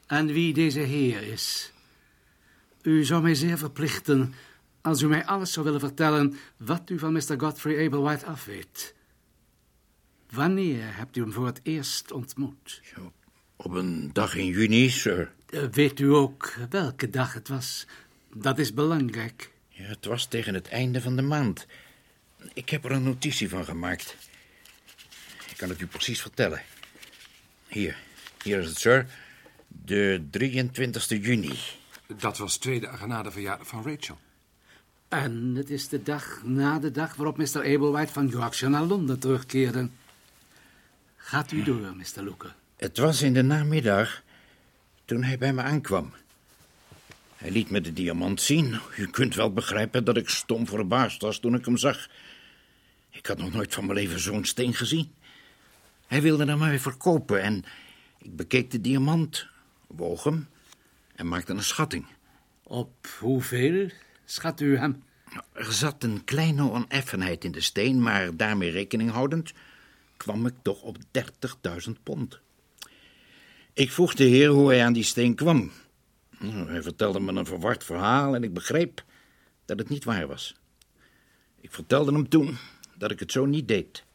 en 0.07 0.27
wie 0.27 0.55
deze 0.55 0.81
heer 0.81 1.23
is. 1.23 1.73
U 2.83 3.05
zou 3.05 3.23
mij 3.23 3.35
zeer 3.35 3.59
verplichten 3.59 4.35
als 4.81 5.03
u 5.03 5.09
mij 5.09 5.25
alles 5.27 5.53
zou 5.53 5.65
willen 5.65 5.81
vertellen 5.81 6.37
wat 6.57 6.91
u 6.91 6.99
van 6.99 7.13
Mr. 7.13 7.35
Godfrey 7.37 7.87
Ablewhite 7.87 8.27
afweet. 8.27 8.95
Wanneer 10.31 10.97
hebt 10.97 11.17
u 11.17 11.21
hem 11.21 11.33
voor 11.33 11.47
het 11.47 11.61
eerst 11.63 12.13
ontmoet? 12.13 12.81
Op 13.57 13.71
een 13.73 14.11
dag 14.13 14.35
in 14.35 14.47
juni, 14.47 14.91
sir. 14.91 15.33
Eh, 15.47 15.63
Weet 15.63 16.01
u 16.01 16.09
ook 16.15 16.55
welke 16.71 17.11
dag 17.11 17.35
het 17.35 17.49
was? 17.49 17.87
Dat 18.35 18.59
is 18.59 18.75
belangrijk. 18.75 19.51
Ja, 19.69 19.85
het 19.85 20.05
was 20.05 20.27
tegen 20.27 20.55
het 20.55 20.69
einde 20.69 21.01
van 21.01 21.17
de 21.17 21.23
maand. 21.23 21.67
Ik 22.53 22.69
heb 22.69 22.85
er 22.85 22.91
een 22.91 23.03
notitie 23.03 23.49
van 23.49 23.65
gemaakt. 23.65 24.17
Ik 25.61 25.67
kan 25.67 25.75
het 25.75 25.85
u 25.85 25.87
precies 25.87 26.21
vertellen. 26.21 26.62
Hier, 27.69 27.97
hier 28.43 28.59
is 28.59 28.69
het, 28.69 28.79
sir. 28.79 29.07
De 29.69 30.26
23 30.31 31.09
juni. 31.09 31.59
Dat 32.07 32.38
was 32.38 32.57
twee 32.57 32.81
dagen 32.81 33.09
na 33.09 33.23
de 33.23 33.31
verjaardag 33.31 33.67
van 33.67 33.83
Rachel. 33.83 34.19
En 35.09 35.52
het 35.57 35.71
is 35.71 35.88
de 35.88 36.02
dag 36.02 36.43
na 36.45 36.79
de 36.79 36.90
dag 36.90 37.14
waarop 37.14 37.37
Mr. 37.37 37.57
Ablewhite 37.57 38.12
van 38.12 38.29
Yorkshire 38.29 38.73
naar 38.73 38.83
Londen 38.83 39.19
terugkeerde. 39.19 39.88
Gaat 41.17 41.52
u 41.52 41.62
door, 41.62 41.95
Mr. 41.97 42.23
Luca. 42.23 42.55
Het 42.76 42.99
was 42.99 43.23
in 43.23 43.33
de 43.33 43.43
namiddag 43.43 44.23
toen 45.05 45.23
hij 45.23 45.38
bij 45.38 45.52
me 45.52 45.62
aankwam. 45.62 46.12
Hij 47.37 47.50
liet 47.50 47.71
me 47.71 47.81
de 47.81 47.93
diamant 47.93 48.40
zien. 48.40 48.81
U 48.97 49.07
kunt 49.07 49.35
wel 49.35 49.52
begrijpen 49.52 50.05
dat 50.05 50.17
ik 50.17 50.29
stom 50.29 50.67
verbaasd 50.67 51.23
was 51.23 51.38
toen 51.38 51.55
ik 51.55 51.64
hem 51.64 51.76
zag. 51.76 52.09
Ik 53.11 53.26
had 53.26 53.38
nog 53.38 53.52
nooit 53.52 53.75
van 53.75 53.87
mijn 53.87 53.99
leven 53.99 54.21
zo'n 54.21 54.45
steen 54.45 54.75
gezien. 54.75 55.19
Hij 56.11 56.23
wilde 56.23 56.45
hem 56.45 56.59
mij 56.59 56.79
verkopen 56.79 57.43
en 57.43 57.64
ik 58.19 58.37
bekeek 58.37 58.71
de 58.71 58.81
diamant, 58.81 59.47
woog 59.87 60.25
hem 60.25 60.49
en 61.14 61.29
maakte 61.29 61.52
een 61.52 61.62
schatting. 61.62 62.07
Op 62.62 63.07
hoeveel 63.19 63.90
schat 64.25 64.61
u 64.61 64.76
hem? 64.76 65.02
Er 65.52 65.73
zat 65.73 66.02
een 66.05 66.25
kleine 66.25 66.71
oneffenheid 66.71 67.45
in 67.45 67.52
de 67.52 67.61
steen, 67.61 68.02
maar 68.02 68.37
daarmee 68.37 68.71
rekening 68.71 69.11
houdend 69.11 69.52
kwam 70.17 70.47
ik 70.47 70.55
toch 70.62 70.83
op 70.83 70.97
30.000 71.87 71.93
pond. 72.02 72.40
Ik 73.73 73.90
vroeg 73.90 74.14
de 74.14 74.25
heer 74.25 74.49
hoe 74.49 74.69
hij 74.69 74.85
aan 74.85 74.93
die 74.93 75.02
steen 75.02 75.35
kwam. 75.35 75.71
Nou, 76.39 76.69
Hij 76.69 76.82
vertelde 76.82 77.21
me 77.21 77.32
een 77.32 77.47
verward 77.47 77.85
verhaal 77.85 78.35
en 78.35 78.43
ik 78.43 78.54
begreep 78.54 79.04
dat 79.65 79.78
het 79.78 79.89
niet 79.89 80.04
waar 80.04 80.26
was. 80.26 80.54
Ik 81.61 81.73
vertelde 81.73 82.13
hem 82.13 82.28
toen 82.28 82.56
dat 82.97 83.11
ik 83.11 83.21
het 83.21 83.32
zo 83.32 83.45
niet 83.45 83.69
deed. 83.69 84.08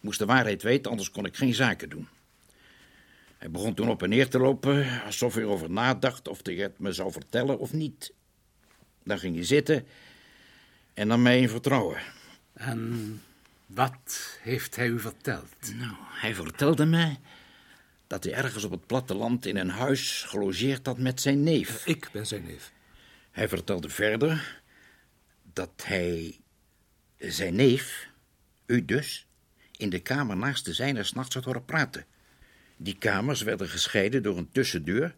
Ik 0.00 0.06
moest 0.06 0.18
de 0.18 0.26
waarheid 0.26 0.62
weten, 0.62 0.90
anders 0.90 1.10
kon 1.10 1.24
ik 1.24 1.36
geen 1.36 1.54
zaken 1.54 1.88
doen. 1.88 2.08
Hij 3.38 3.50
begon 3.50 3.74
toen 3.74 3.88
op 3.88 4.02
en 4.02 4.08
neer 4.08 4.28
te 4.28 4.38
lopen, 4.38 5.02
alsof 5.04 5.34
hij 5.34 5.42
erover 5.42 5.70
nadacht 5.70 6.28
of 6.28 6.40
hij 6.42 6.54
het 6.54 6.78
me 6.78 6.92
zou 6.92 7.12
vertellen 7.12 7.58
of 7.58 7.72
niet. 7.72 8.12
Dan 9.04 9.18
ging 9.18 9.34
hij 9.34 9.44
zitten 9.44 9.86
en 10.94 11.06
nam 11.06 11.22
mij 11.22 11.40
in 11.40 11.48
vertrouwen. 11.48 12.00
En 12.52 13.22
wat 13.66 14.38
heeft 14.42 14.76
hij 14.76 14.86
u 14.86 15.00
verteld? 15.00 15.74
Nou, 15.74 15.94
hij 15.98 16.34
vertelde 16.34 16.86
mij 16.86 17.18
dat 18.06 18.24
hij 18.24 18.32
ergens 18.32 18.64
op 18.64 18.70
het 18.70 18.86
platteland 18.86 19.46
in 19.46 19.56
een 19.56 19.70
huis 19.70 20.22
gelogeerd 20.22 20.86
had 20.86 20.98
met 20.98 21.20
zijn 21.20 21.42
neef. 21.42 21.86
Ik 21.86 22.08
ben 22.12 22.26
zijn 22.26 22.42
neef. 22.42 22.72
Hij 23.30 23.48
vertelde 23.48 23.88
verder 23.88 24.62
dat 25.52 25.82
hij 25.84 26.40
zijn 27.18 27.54
neef, 27.54 28.08
u 28.66 28.84
dus, 28.84 29.26
in 29.80 29.90
de 29.90 30.00
kamer 30.00 30.36
naast 30.36 30.64
de 30.64 30.72
zijne 30.72 31.02
s'nachts 31.02 31.34
had 31.34 31.44
horen 31.44 31.64
praten. 31.64 32.04
Die 32.76 32.96
kamers 32.98 33.42
werden 33.42 33.68
gescheiden 33.68 34.22
door 34.22 34.36
een 34.36 34.50
tussendeur. 34.52 35.14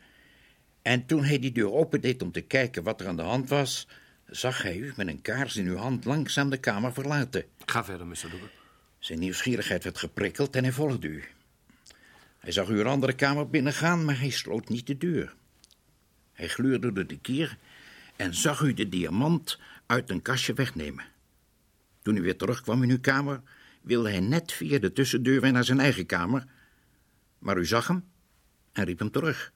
En 0.83 1.07
toen 1.07 1.25
hij 1.25 1.39
die 1.39 1.53
deur 1.53 1.73
opendeed 1.73 2.23
om 2.23 2.33
te 2.33 2.41
kijken 2.41 2.83
wat 2.83 3.01
er 3.01 3.07
aan 3.07 3.17
de 3.17 3.23
hand 3.23 3.49
was, 3.49 3.89
zag 4.27 4.63
hij 4.63 4.77
u 4.77 4.93
met 4.97 5.07
een 5.07 5.23
kaars 5.23 5.57
in 5.57 5.67
uw 5.67 5.77
hand 5.77 6.05
langzaam 6.05 6.51
de 6.51 6.57
kamer 6.57 6.93
verlaten. 6.93 7.45
Ga 7.67 7.85
verder, 7.85 8.07
Mr. 8.07 8.29
Luca. 8.33 8.47
Zijn 8.99 9.19
nieuwsgierigheid 9.19 9.85
werd 9.85 9.99
geprikkeld 9.99 10.57
en 10.57 10.63
hij 10.63 10.73
volgde 10.73 11.09
u. 11.09 11.25
Hij 12.39 12.53
zag 12.53 12.69
u 12.69 12.81
een 12.81 12.87
andere 12.87 13.13
kamer 13.13 13.49
binnengaan, 13.49 14.05
maar 14.05 14.19
hij 14.19 14.31
sloot 14.31 14.69
niet 14.69 14.87
de 14.87 14.99
deur. 14.99 15.35
Hij 16.33 16.49
gluurde 16.49 16.93
door 16.93 17.07
de 17.07 17.19
kier 17.19 17.57
en 18.17 18.35
zag 18.35 18.61
u 18.61 18.75
de 18.75 18.89
diamant 18.89 19.59
uit 19.87 20.11
een 20.11 20.23
kastje 20.23 20.53
wegnemen. 20.53 21.05
Toen 22.03 22.17
u 22.17 22.23
weer 22.23 22.37
terugkwam 22.37 22.83
in 22.83 22.91
uw 22.91 23.01
kamer, 23.01 23.41
wilde 23.83 24.11
hij 24.11 24.21
net 24.21 24.53
via 24.53 24.79
de 24.79 24.93
tussendeur 24.93 25.41
weer 25.41 25.53
naar 25.53 25.65
zijn 25.65 25.81
eigen 25.81 26.07
kamer. 26.07 26.45
Maar 27.39 27.59
u 27.59 27.67
zag 27.67 27.87
hem 27.87 28.05
en 28.73 28.85
riep 28.85 28.99
hem 28.99 29.11
terug. 29.11 29.53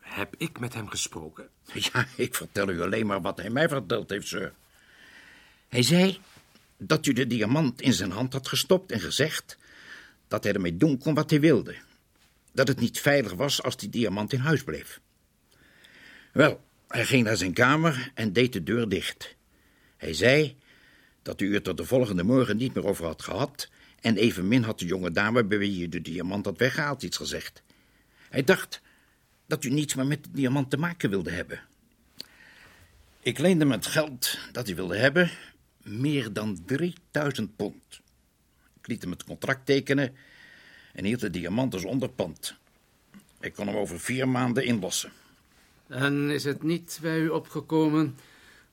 Heb 0.00 0.34
ik 0.36 0.60
met 0.60 0.74
hem 0.74 0.88
gesproken? 0.88 1.48
Ja, 1.92 2.06
ik 2.16 2.34
vertel 2.34 2.68
u 2.68 2.80
alleen 2.80 3.06
maar 3.06 3.20
wat 3.20 3.36
hij 3.36 3.50
mij 3.50 3.68
verteld 3.68 4.10
heeft, 4.10 4.26
sir. 4.26 4.52
Hij 5.68 5.82
zei 5.82 6.18
dat 6.76 7.06
u 7.06 7.12
de 7.12 7.26
diamant 7.26 7.80
in 7.80 7.92
zijn 7.92 8.10
hand 8.10 8.32
had 8.32 8.48
gestopt 8.48 8.92
en 8.92 9.00
gezegd 9.00 9.58
dat 10.28 10.44
hij 10.44 10.52
ermee 10.52 10.76
doen 10.76 10.98
kon 10.98 11.14
wat 11.14 11.30
hij 11.30 11.40
wilde. 11.40 11.76
Dat 12.52 12.68
het 12.68 12.80
niet 12.80 13.00
veilig 13.00 13.32
was 13.32 13.62
als 13.62 13.76
die 13.76 13.88
diamant 13.88 14.32
in 14.32 14.40
huis 14.40 14.64
bleef. 14.64 15.00
Wel, 16.32 16.64
hij 16.88 17.04
ging 17.04 17.24
naar 17.24 17.36
zijn 17.36 17.52
kamer 17.52 18.10
en 18.14 18.32
deed 18.32 18.52
de 18.52 18.62
deur 18.62 18.88
dicht. 18.88 19.36
Hij 19.96 20.14
zei 20.14 20.56
dat 21.22 21.40
u 21.40 21.54
het 21.54 21.66
er 21.66 21.76
de 21.76 21.84
volgende 21.84 22.22
morgen 22.22 22.56
niet 22.56 22.74
meer 22.74 22.86
over 22.86 23.04
had 23.04 23.22
gehad 23.22 23.68
en 24.00 24.16
evenmin 24.16 24.62
had 24.62 24.78
de 24.78 24.86
jonge 24.86 25.10
dame 25.10 25.44
bij 25.44 25.58
wie 25.58 25.82
u 25.82 25.88
de 25.88 26.00
diamant 26.00 26.44
had 26.44 26.58
weggehaald 26.58 27.02
iets 27.02 27.16
gezegd. 27.16 27.62
Hij 28.30 28.44
dacht 28.44 28.80
dat 29.46 29.64
u 29.64 29.70
niets 29.70 29.94
meer 29.94 30.06
met 30.06 30.24
de 30.24 30.30
diamant 30.32 30.70
te 30.70 30.76
maken 30.76 31.10
wilde 31.10 31.30
hebben. 31.30 31.60
Ik 33.20 33.38
leende 33.38 33.64
hem 33.64 33.72
het 33.72 33.86
geld 33.86 34.38
dat 34.52 34.66
hij 34.66 34.76
wilde 34.76 34.96
hebben, 34.96 35.30
meer 35.82 36.32
dan 36.32 36.62
3000 36.66 37.56
pond. 37.56 38.00
Ik 38.80 38.86
liet 38.86 39.02
hem 39.02 39.10
het 39.10 39.24
contract 39.24 39.66
tekenen 39.66 40.16
en 40.92 41.04
hield 41.04 41.20
de 41.20 41.30
diamant 41.30 41.74
als 41.74 41.84
onderpand. 41.84 42.54
Ik 43.40 43.52
kon 43.52 43.66
hem 43.66 43.76
over 43.76 44.00
vier 44.00 44.28
maanden 44.28 44.64
inlossen. 44.64 45.12
En 45.86 46.30
is 46.30 46.44
het 46.44 46.62
niet 46.62 46.98
bij 47.02 47.18
u 47.18 47.28
opgekomen 47.28 48.16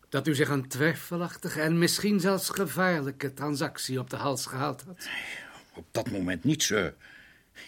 dat 0.10 0.28
u 0.28 0.36
zich 0.36 0.50
een 0.50 0.68
twijfelachtige 0.68 1.62
en 1.62 1.78
misschien 1.78 2.20
zelfs 2.20 2.50
gevaarlijke 2.50 3.34
transactie 3.34 4.00
op 4.00 4.10
de 4.10 4.16
hals 4.16 4.46
gehaald 4.46 4.84
had? 4.84 5.08
Op 5.74 5.86
dat 5.92 6.12
moment 6.12 6.44
niet, 6.44 6.64
sir. 6.64 6.94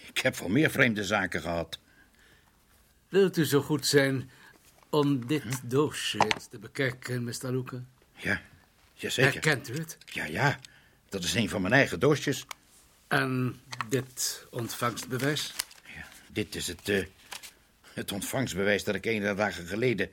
Ik 0.07 0.17
heb 0.17 0.35
wel 0.35 0.49
meer 0.49 0.71
vreemde 0.71 1.03
zaken 1.03 1.41
gehad. 1.41 1.79
Wilt 3.09 3.37
u 3.37 3.45
zo 3.45 3.61
goed 3.61 3.85
zijn 3.85 4.29
om 4.89 5.27
dit 5.27 5.43
doosje 5.63 6.17
eens 6.17 6.47
te 6.47 6.59
bekijken, 6.59 7.23
Mr. 7.23 7.51
Luca? 7.51 7.83
Ja, 8.15 8.41
jazeker. 8.93 9.31
Herkent 9.31 9.69
u 9.69 9.73
het? 9.73 9.97
Ja, 10.05 10.25
ja. 10.25 10.59
Dat 11.09 11.23
is 11.23 11.33
een 11.33 11.49
van 11.49 11.61
mijn 11.61 11.73
eigen 11.73 11.99
doosjes. 11.99 12.45
En 13.07 13.59
dit 13.89 14.45
ontvangstbewijs? 14.49 15.53
Ja, 15.95 16.05
dit 16.27 16.55
is 16.55 16.67
het, 16.67 16.89
eh, 16.89 17.05
het 17.93 18.11
ontvangstbewijs 18.11 18.83
dat 18.83 18.95
ik 18.95 19.05
enige 19.05 19.35
dagen 19.35 19.67
geleden 19.67 20.09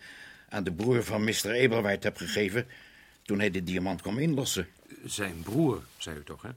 aan 0.48 0.64
de 0.64 0.72
broer 0.72 1.04
van 1.04 1.24
Mr. 1.24 1.50
Eberwijd 1.50 2.02
heb 2.02 2.16
gegeven 2.16 2.66
toen 3.22 3.38
hij 3.38 3.50
de 3.50 3.64
diamant 3.64 4.02
kwam 4.02 4.18
inlossen. 4.18 4.68
Zijn 5.04 5.42
broer, 5.42 5.82
zei 5.96 6.18
u 6.18 6.24
toch, 6.24 6.42
hè? 6.42 6.50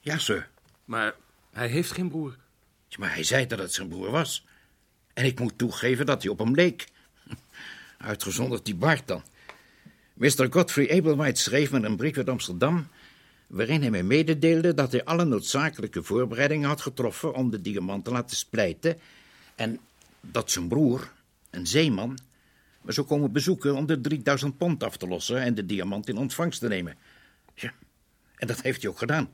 Ja, 0.00 0.18
sir. 0.18 0.48
Maar 0.84 1.14
hij 1.50 1.68
heeft 1.68 1.92
geen 1.92 2.08
broer. 2.08 2.36
Maar 2.98 3.12
hij 3.14 3.22
zei 3.24 3.46
dat 3.46 3.58
het 3.58 3.72
zijn 3.72 3.88
broer 3.88 4.10
was. 4.10 4.46
En 5.12 5.24
ik 5.24 5.40
moet 5.40 5.58
toegeven 5.58 6.06
dat 6.06 6.22
hij 6.22 6.30
op 6.30 6.38
hem 6.38 6.54
leek. 6.54 6.86
Uitgezonderd 7.98 8.64
die 8.64 8.74
baard 8.74 9.06
dan. 9.06 9.22
Mr. 10.14 10.46
Godfrey 10.50 10.96
Ablewhite 10.96 11.40
schreef 11.40 11.70
me 11.70 11.80
een 11.80 11.96
brief 11.96 12.16
uit 12.16 12.28
Amsterdam... 12.28 12.88
waarin 13.46 13.80
hij 13.80 13.90
mij 13.90 14.02
mededeelde 14.02 14.74
dat 14.74 14.92
hij 14.92 15.04
alle 15.04 15.24
noodzakelijke 15.24 16.02
voorbereidingen 16.02 16.68
had 16.68 16.80
getroffen... 16.80 17.34
om 17.34 17.50
de 17.50 17.60
diamant 17.60 18.04
te 18.04 18.10
laten 18.10 18.36
splijten... 18.36 18.98
en 19.54 19.80
dat 20.20 20.50
zijn 20.50 20.68
broer, 20.68 21.12
een 21.50 21.66
zeeman, 21.66 22.18
zou 22.92 23.06
komen 23.06 23.32
bezoeken... 23.32 23.76
om 23.76 23.86
de 23.86 24.00
3000 24.00 24.56
pond 24.56 24.84
af 24.84 24.96
te 24.96 25.06
lossen 25.06 25.40
en 25.40 25.54
de 25.54 25.66
diamant 25.66 26.08
in 26.08 26.16
ontvangst 26.16 26.60
te 26.60 26.68
nemen. 26.68 26.96
Ja, 27.54 27.72
en 28.36 28.46
dat 28.46 28.62
heeft 28.62 28.82
hij 28.82 28.90
ook 28.90 28.98
gedaan. 28.98 29.28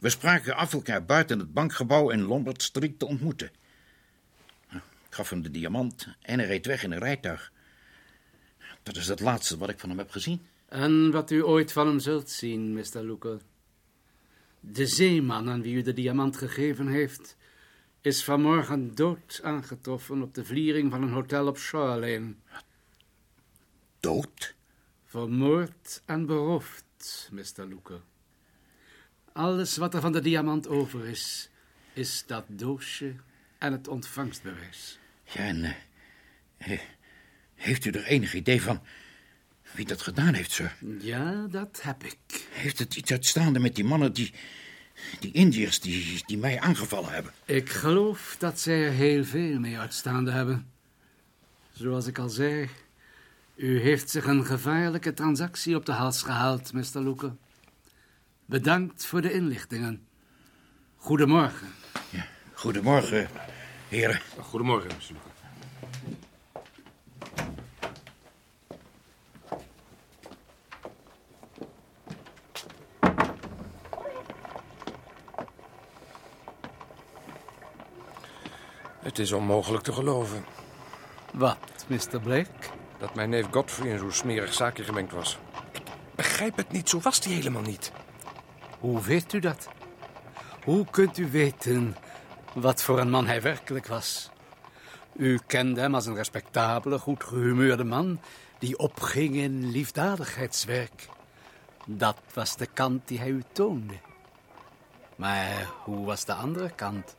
We 0.00 0.08
spraken 0.08 0.56
af 0.56 0.72
elkaar 0.72 1.04
buiten 1.04 1.38
het 1.38 1.52
bankgebouw 1.52 2.10
in 2.10 2.22
Lombard 2.22 2.62
Street 2.62 2.98
te 2.98 3.06
ontmoeten. 3.06 3.50
Ik 4.70 5.14
gaf 5.14 5.30
hem 5.30 5.42
de 5.42 5.50
diamant 5.50 6.08
en 6.22 6.38
hij 6.38 6.48
reed 6.48 6.66
weg 6.66 6.82
in 6.82 6.92
een 6.92 6.98
rijtuig. 6.98 7.52
Dat 8.82 8.96
is 8.96 9.08
het 9.08 9.20
laatste 9.20 9.58
wat 9.58 9.68
ik 9.68 9.78
van 9.78 9.88
hem 9.88 9.98
heb 9.98 10.10
gezien. 10.10 10.46
En 10.68 11.10
wat 11.10 11.30
u 11.30 11.44
ooit 11.44 11.72
van 11.72 11.86
hem 11.86 11.98
zult 11.98 12.30
zien, 12.30 12.72
Mr. 12.72 13.00
Luca. 13.00 13.36
De 14.60 14.86
zeeman 14.86 15.48
aan 15.48 15.62
wie 15.62 15.74
u 15.74 15.82
de 15.82 15.92
diamant 15.92 16.36
gegeven 16.36 16.86
heeft, 16.86 17.36
is 18.00 18.24
vanmorgen 18.24 18.94
dood 18.94 19.40
aangetroffen 19.42 20.22
op 20.22 20.34
de 20.34 20.44
vliering 20.44 20.90
van 20.90 21.02
een 21.02 21.12
hotel 21.12 21.46
op 21.46 21.58
Shoreline. 21.58 22.34
Dood? 24.06 24.54
Vermoord 25.04 26.02
en 26.04 26.26
beroofd, 26.26 27.28
Mr. 27.32 27.64
Luker. 27.68 28.00
Alles 29.32 29.76
wat 29.76 29.94
er 29.94 30.00
van 30.00 30.12
de 30.12 30.20
diamant 30.20 30.68
over 30.68 31.06
is, 31.06 31.48
is 31.92 32.24
dat 32.26 32.44
doosje 32.48 33.14
en 33.58 33.72
het 33.72 33.88
ontvangstbewijs. 33.88 34.98
Ja, 35.24 35.40
en... 35.40 35.76
eh, 36.56 36.80
heeft 37.54 37.84
u 37.84 37.90
er 37.90 38.04
enig 38.04 38.34
idee 38.34 38.62
van 38.62 38.82
wie 39.72 39.86
dat 39.86 40.02
gedaan 40.02 40.34
heeft, 40.34 40.50
sir? 40.50 40.76
Ja, 41.00 41.46
dat 41.46 41.82
heb 41.82 42.02
ik. 42.04 42.46
Heeft 42.50 42.78
het 42.78 42.96
iets 42.96 43.10
uitstaande 43.10 43.58
met 43.58 43.74
die 43.74 43.84
mannen, 43.84 44.12
die... 44.12 44.32
die 45.20 45.32
Indiërs 45.32 45.80
die, 45.80 46.22
die 46.26 46.38
mij 46.38 46.60
aangevallen 46.60 47.10
hebben? 47.10 47.32
Ik 47.44 47.68
geloof 47.70 48.36
dat 48.38 48.60
zij 48.60 48.84
er 48.84 48.92
heel 48.92 49.24
veel 49.24 49.58
mee 49.58 49.78
uitstaande 49.78 50.30
hebben. 50.30 50.70
Zoals 51.72 52.06
ik 52.06 52.18
al 52.18 52.28
zei, 52.28 52.68
u 53.56 53.80
heeft 53.80 54.10
zich 54.10 54.26
een 54.26 54.44
gevaarlijke 54.44 55.14
transactie 55.14 55.76
op 55.76 55.86
de 55.86 55.92
hals 55.92 56.22
gehaald, 56.22 56.72
Mr. 56.72 57.00
Luker. 57.00 57.36
Bedankt 58.44 59.06
voor 59.06 59.20
de 59.20 59.32
inlichtingen. 59.32 60.06
Goedemorgen. 60.96 61.68
Ja, 62.10 62.26
goedemorgen, 62.52 63.28
heren. 63.88 64.20
Goedemorgen, 64.40 64.88
Mr. 64.88 65.12
Luker. 65.12 65.34
Het 78.98 79.18
is 79.18 79.32
onmogelijk 79.32 79.84
te 79.84 79.92
geloven 79.92 80.44
Wat, 81.32 81.86
Mr. 81.88 82.20
Blake? 82.20 82.65
Dat 82.98 83.14
mijn 83.14 83.30
neef 83.30 83.46
Godfrey 83.50 83.90
in 83.90 83.98
zo'n 83.98 84.12
smerig 84.12 84.52
zaakje 84.52 84.84
gemengd 84.84 85.12
was. 85.12 85.38
Ik 85.72 85.82
begrijp 86.14 86.56
het 86.56 86.72
niet, 86.72 86.88
zo 86.88 87.00
was 87.00 87.24
hij 87.24 87.32
helemaal 87.32 87.62
niet. 87.62 87.92
Hoe 88.78 89.02
weet 89.02 89.32
u 89.32 89.38
dat? 89.38 89.68
Hoe 90.64 90.86
kunt 90.90 91.18
u 91.18 91.30
weten 91.30 91.96
wat 92.54 92.82
voor 92.82 92.98
een 92.98 93.10
man 93.10 93.26
hij 93.26 93.42
werkelijk 93.42 93.86
was? 93.86 94.30
U 95.12 95.38
kende 95.46 95.80
hem 95.80 95.94
als 95.94 96.06
een 96.06 96.14
respectabele, 96.14 96.98
goed 96.98 97.24
gehumeurde 97.24 97.84
man 97.84 98.20
die 98.58 98.78
opging 98.78 99.34
in 99.34 99.70
liefdadigheidswerk. 99.70 101.08
Dat 101.86 102.16
was 102.34 102.56
de 102.56 102.66
kant 102.66 103.08
die 103.08 103.18
hij 103.18 103.28
u 103.28 103.42
toonde. 103.52 103.94
Maar 105.16 105.70
hoe 105.84 106.06
was 106.06 106.24
de 106.24 106.34
andere 106.34 106.70
kant? 106.70 107.16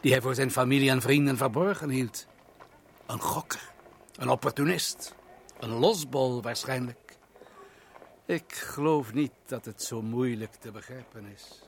Die 0.00 0.12
hij 0.12 0.20
voor 0.20 0.34
zijn 0.34 0.50
familie 0.50 0.90
en 0.90 1.00
vrienden 1.00 1.36
verborgen 1.36 1.88
hield. 1.88 2.26
Een 3.06 3.20
gokker, 3.20 3.70
een 4.18 4.28
opportunist, 4.28 5.14
een 5.58 5.70
losbol 5.70 6.42
waarschijnlijk. 6.42 7.16
Ik 8.26 8.52
geloof 8.52 9.12
niet 9.12 9.32
dat 9.46 9.64
het 9.64 9.82
zo 9.82 10.02
moeilijk 10.02 10.54
te 10.54 10.70
begrijpen 10.70 11.24
is. 11.34 11.62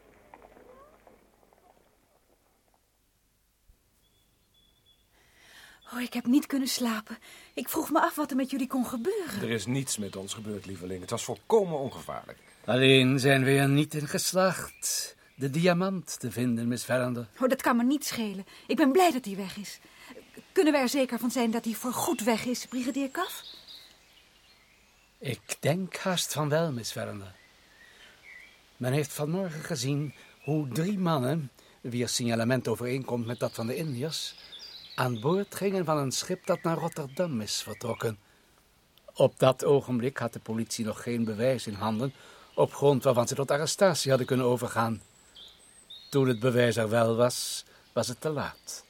Oh, 5.93 6.01
ik 6.01 6.13
heb 6.13 6.27
niet 6.27 6.47
kunnen 6.47 6.69
slapen. 6.69 7.19
Ik 7.55 7.69
vroeg 7.69 7.91
me 7.91 8.01
af 8.01 8.15
wat 8.15 8.31
er 8.31 8.37
met 8.37 8.51
jullie 8.51 8.67
kon 8.67 8.87
gebeuren. 8.87 9.43
Er 9.43 9.51
is 9.51 9.67
niets 9.67 9.99
met 9.99 10.17
ons 10.17 10.35
gebeurd, 10.35 10.67
lieveling. 10.67 11.01
Het 11.01 11.11
was 11.11 11.25
volkomen 11.25 11.79
ongevaarlijk. 11.79 12.39
Alleen 12.65 13.19
zijn 13.19 13.45
we 13.45 13.51
er 13.51 13.69
niet 13.69 13.95
in 13.95 14.09
geslaagd 14.09 15.17
de 15.35 15.51
diamant 15.51 16.21
te 16.21 16.31
vinden, 16.31 16.69
Miss 16.69 16.85
Verander. 16.85 17.27
Oh, 17.41 17.49
dat 17.49 17.63
kan 17.63 17.77
me 17.77 17.85
niet 17.85 18.05
schelen. 18.05 18.47
Ik 18.67 18.77
ben 18.77 18.93
blij 18.93 19.11
dat 19.13 19.25
hij 19.25 19.37
weg 19.37 19.57
is. 19.57 19.81
Kunnen 20.61 20.79
we 20.79 20.87
er 20.87 20.99
zeker 20.99 21.18
van 21.18 21.31
zijn 21.31 21.51
dat 21.51 21.64
hij 21.64 21.75
voorgoed 21.75 22.25
weg 22.25 22.44
is, 22.44 22.66
brigadier 22.66 23.11
Kaf? 23.11 23.42
Ik 25.18 25.57
denk 25.61 25.96
haast 25.96 26.33
van 26.33 26.49
wel, 26.49 26.73
Miss. 26.73 26.94
Men 28.77 28.92
heeft 28.92 29.12
vanmorgen 29.12 29.62
gezien 29.62 30.14
hoe 30.42 30.68
drie 30.68 30.99
mannen, 30.99 31.51
wier 31.81 32.09
signalement 32.09 32.68
overeenkomt 32.68 33.27
met 33.27 33.38
dat 33.38 33.53
van 33.53 33.66
de 33.66 33.77
Indiërs, 33.77 34.35
aan 34.94 35.20
boord 35.20 35.55
gingen 35.55 35.85
van 35.85 35.99
een 35.99 36.12
schip 36.12 36.46
dat 36.46 36.62
naar 36.62 36.77
Rotterdam 36.77 37.40
is 37.40 37.62
vertrokken. 37.62 38.18
Op 39.14 39.38
dat 39.38 39.64
ogenblik 39.64 40.18
had 40.18 40.33
de 40.33 40.40
politie 40.40 40.85
nog 40.85 41.03
geen 41.03 41.25
bewijs 41.25 41.66
in 41.66 41.75
handen, 41.75 42.14
op 42.55 42.75
grond 42.75 43.05
waarvan 43.05 43.29
ze 43.29 43.35
tot 43.35 43.51
arrestatie 43.51 44.09
hadden 44.09 44.27
kunnen 44.29 44.46
overgaan. 44.46 45.03
Toen 46.11 46.29
het 46.29 46.40
bewijs 46.40 46.77
er 46.77 46.88
wel 46.88 47.16
was, 47.16 47.64
was 47.92 48.09
het 48.09 48.20
te 48.20 48.29
laat. 48.29 48.88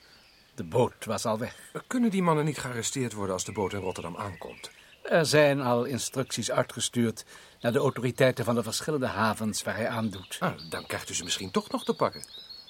De 0.55 0.65
boot 0.65 1.05
was 1.05 1.25
al 1.25 1.39
weg. 1.39 1.57
Kunnen 1.87 2.11
die 2.11 2.23
mannen 2.23 2.45
niet 2.45 2.59
gearresteerd 2.59 3.13
worden 3.13 3.35
als 3.35 3.45
de 3.45 3.53
boot 3.53 3.73
in 3.73 3.81
Rotterdam 3.81 4.17
aankomt? 4.17 4.71
Er 5.03 5.27
zijn 5.27 5.61
al 5.61 5.85
instructies 5.85 6.51
uitgestuurd 6.51 7.25
naar 7.61 7.73
de 7.73 7.79
autoriteiten 7.79 8.45
van 8.45 8.55
de 8.55 8.63
verschillende 8.63 9.07
havens 9.07 9.63
waar 9.63 9.77
hij 9.77 9.89
aandoet. 9.89 10.37
Ah, 10.41 10.53
dan 10.69 10.87
krijgt 10.87 11.11
u 11.11 11.15
ze 11.15 11.25
misschien 11.25 11.51
toch 11.51 11.71
nog 11.71 11.85
te 11.85 11.95
pakken. 11.95 12.25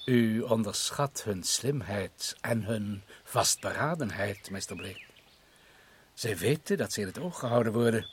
U 0.05 0.41
onderschat 0.41 1.23
hun 1.25 1.43
slimheid 1.43 2.37
en 2.41 2.63
hun 2.63 3.03
vastberadenheid, 3.25 4.51
meester 4.51 4.77
Blake. 4.77 5.01
Zij 6.15 6.39
weten 6.39 6.77
dat 6.77 6.93
ze 6.93 7.01
in 7.01 7.07
het 7.07 7.19
oog 7.19 7.39
gehouden 7.39 7.73
worden. 7.73 8.07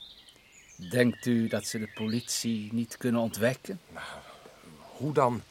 Denkt 0.89 1.25
u 1.25 1.47
dat 1.47 1.65
ze 1.65 1.79
de 1.79 1.91
politie 1.93 2.73
niet 2.73 2.97
kunnen 2.97 3.21
ontwijken? 3.21 3.79
Hoe 4.77 5.13
dan? 5.13 5.41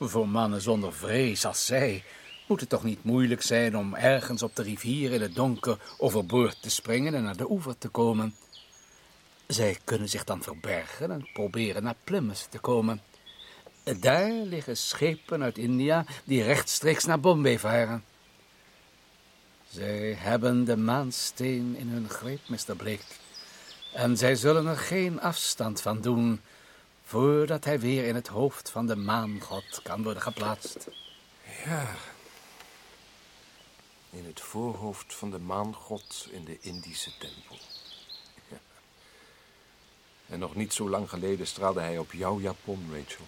Voor 0.00 0.28
mannen 0.28 0.60
zonder 0.60 0.92
vrees 0.92 1.44
als 1.44 1.66
zij 1.66 2.04
moet 2.46 2.60
het 2.60 2.68
toch 2.68 2.84
niet 2.84 3.04
moeilijk 3.04 3.42
zijn 3.42 3.76
om 3.76 3.94
ergens 3.94 4.42
op 4.42 4.56
de 4.56 4.62
rivier 4.62 5.12
in 5.12 5.20
het 5.20 5.34
donker 5.34 5.78
overboord 5.98 6.62
te 6.62 6.70
springen 6.70 7.14
en 7.14 7.22
naar 7.22 7.36
de 7.36 7.50
oever 7.50 7.78
te 7.78 7.88
komen. 7.88 8.34
Zij 9.46 9.78
kunnen 9.84 10.08
zich 10.08 10.24
dan 10.24 10.42
verbergen 10.42 11.10
en 11.10 11.28
proberen 11.32 11.82
naar 11.82 11.94
Plymouth 12.04 12.46
te 12.50 12.58
komen. 12.58 13.00
Daar 14.00 14.30
liggen 14.30 14.76
schepen 14.76 15.42
uit 15.42 15.58
India 15.58 16.04
die 16.24 16.42
rechtstreeks 16.42 17.04
naar 17.04 17.20
Bombay 17.20 17.58
varen. 17.58 18.04
Zij 19.70 20.16
hebben 20.18 20.64
de 20.64 20.76
maansteen 20.76 21.76
in 21.76 21.88
hun 21.88 22.08
greep, 22.08 22.40
Mr. 22.46 22.76
Blake. 22.76 23.04
En 23.92 24.16
zij 24.16 24.34
zullen 24.34 24.66
er 24.66 24.76
geen 24.76 25.20
afstand 25.20 25.80
van 25.80 26.00
doen 26.00 26.40
voordat 27.04 27.64
hij 27.64 27.80
weer 27.80 28.04
in 28.04 28.14
het 28.14 28.26
hoofd 28.26 28.70
van 28.70 28.86
de 28.86 28.96
maangod 28.96 29.80
kan 29.82 30.02
worden 30.02 30.22
geplaatst. 30.22 30.88
Ja. 31.64 31.94
In 34.16 34.26
het 34.26 34.40
voorhoofd 34.40 35.14
van 35.14 35.30
de 35.30 35.38
maangod 35.38 36.28
in 36.30 36.44
de 36.44 36.58
Indische 36.60 37.10
tempel. 37.18 37.58
Ja. 38.48 38.56
En 40.26 40.38
nog 40.38 40.54
niet 40.54 40.72
zo 40.72 40.88
lang 40.88 41.08
geleden 41.08 41.46
straalde 41.46 41.80
hij 41.80 41.98
op 41.98 42.12
jouw 42.12 42.40
japon, 42.40 42.88
Rachel. 42.92 43.26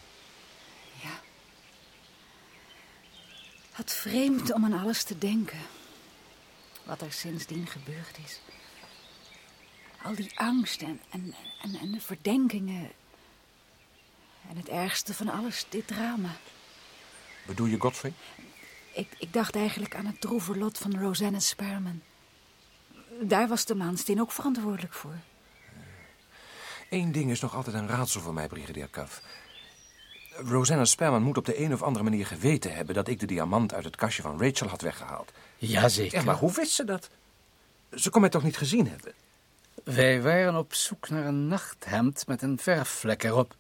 Ja. 1.03 1.21
Wat 3.77 3.93
vreemd 3.93 4.53
om 4.53 4.65
aan 4.65 4.81
alles 4.81 5.03
te 5.03 5.19
denken. 5.19 5.61
Wat 6.85 7.01
er 7.01 7.13
sindsdien 7.13 7.67
gebeurd 7.67 8.19
is. 8.25 8.41
Al 10.03 10.15
die 10.15 10.39
angst 10.39 10.83
en, 10.83 11.01
en, 11.11 11.35
en, 11.63 11.75
en 11.75 11.93
de 11.93 12.01
verdenkingen. 12.01 12.91
En 14.49 14.57
het 14.57 14.69
ergste 14.69 15.15
van 15.15 15.29
alles, 15.29 15.67
dit 15.69 15.87
drama. 15.87 16.37
Bedoel 17.47 17.67
je 17.67 17.81
Godfrey? 17.81 18.13
Ik, 18.99 19.09
ik 19.19 19.33
dacht 19.33 19.57
eigenlijk 19.57 19.95
aan 19.95 20.07
het 20.07 20.21
droeve 20.21 20.59
lot 20.59 20.79
van 20.79 20.99
Rosanna 21.01 21.39
Sperman. 21.39 22.01
Daar 23.21 23.49
was 23.49 23.65
de 23.65 23.75
maansteen 23.75 24.21
ook 24.21 24.33
verantwoordelijk 24.33 24.93
voor. 24.93 25.17
Eén 26.91 27.13
ding 27.13 27.31
is 27.31 27.41
nog 27.41 27.55
altijd 27.55 27.77
een 27.77 27.89
raadsel 27.89 28.21
voor 28.21 28.35
mij, 28.35 28.49
brigadier 28.49 28.89
Kaf. 28.89 29.23
Rosanna 30.31 30.85
Sperman 30.85 31.23
moet 31.23 31.37
op 31.37 31.45
de 31.45 31.61
een 31.61 31.73
of 31.73 31.83
andere 31.83 32.05
manier 32.05 32.27
geweten 32.27 32.75
hebben... 32.75 32.95
dat 32.95 33.09
ik 33.09 33.21
de 33.21 33.27
diamant 33.27 33.75
uit 33.75 33.85
het 33.85 33.97
kastje 33.97 34.23
van 34.23 34.43
Rachel 34.43 34.69
had 34.69 34.81
weggehaald. 34.81 35.33
Jazeker. 35.57 36.19
Ja, 36.19 36.25
maar 36.25 36.37
hoe 36.37 36.53
wist 36.53 36.73
ze 36.73 36.85
dat? 36.85 37.11
Ze 37.95 38.11
kon 38.11 38.21
mij 38.21 38.31
toch 38.31 38.43
niet 38.43 38.57
gezien 38.57 38.89
hebben? 38.89 39.13
Wij 39.85 40.23
waren 40.23 40.57
op 40.57 40.75
zoek 40.75 41.09
naar 41.09 41.27
een 41.27 41.47
nachthemd 41.47 42.27
met 42.27 42.43
een 42.43 42.59
verfvlek 42.59 43.23
erop. 43.23 43.55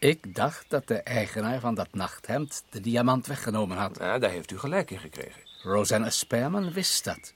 Ik 0.00 0.34
dacht 0.34 0.64
dat 0.68 0.86
de 0.86 1.02
eigenaar 1.02 1.60
van 1.60 1.74
dat 1.74 1.94
nachthemd 1.94 2.64
de 2.70 2.80
diamant 2.80 3.26
weggenomen 3.26 3.76
had. 3.76 3.98
Ja, 3.98 4.18
daar 4.18 4.30
heeft 4.30 4.50
u 4.50 4.58
gelijk 4.58 4.90
in 4.90 4.98
gekregen. 4.98 5.42
Rosanna 5.62 6.10
Sperman 6.10 6.72
wist 6.72 7.04
dat. 7.04 7.32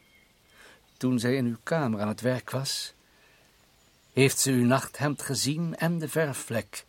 Toen 0.97 1.19
zij 1.19 1.37
in 1.37 1.47
uw 1.47 1.57
kamer 1.63 2.01
aan 2.01 2.09
het 2.09 2.21
werk 2.21 2.51
was, 2.51 2.95
heeft 4.13 4.39
ze 4.39 4.51
uw 4.51 4.65
nachthemd 4.65 5.23
gezien 5.23 5.77
en 5.77 5.99
de 5.99 6.09
verfvlek. 6.09 6.85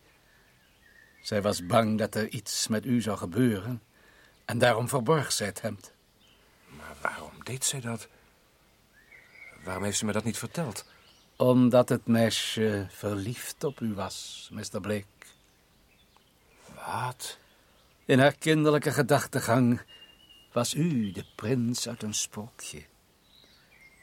Zij 1.20 1.42
was 1.42 1.66
bang 1.66 1.98
dat 1.98 2.14
er 2.14 2.28
iets 2.28 2.68
met 2.68 2.84
u 2.84 3.00
zou 3.00 3.16
gebeuren 3.16 3.82
en 4.44 4.58
daarom 4.58 4.88
verborg 4.88 5.32
zij 5.32 5.46
het 5.46 5.60
hemd. 5.60 5.92
Maar 6.68 6.94
waarom 7.00 7.32
deed 7.42 7.64
zij 7.64 7.80
dat? 7.80 8.08
Waarom 9.64 9.84
heeft 9.84 9.98
ze 9.98 10.04
me 10.04 10.12
dat 10.12 10.24
niet 10.24 10.38
verteld? 10.38 10.84
Omdat 11.36 11.88
het 11.88 12.06
meisje 12.06 12.86
verliefd 12.90 13.64
op 13.64 13.80
u 13.80 13.94
was, 13.94 14.48
Mr. 14.52 14.80
Blake. 14.80 15.15
In 18.04 18.18
haar 18.18 18.36
kinderlijke 18.36 18.92
gedachtegang 18.92 19.82
was 20.52 20.74
u 20.74 21.12
de 21.12 21.24
prins 21.36 21.88
uit 21.88 22.02
een 22.02 22.14
sprookje. 22.14 22.82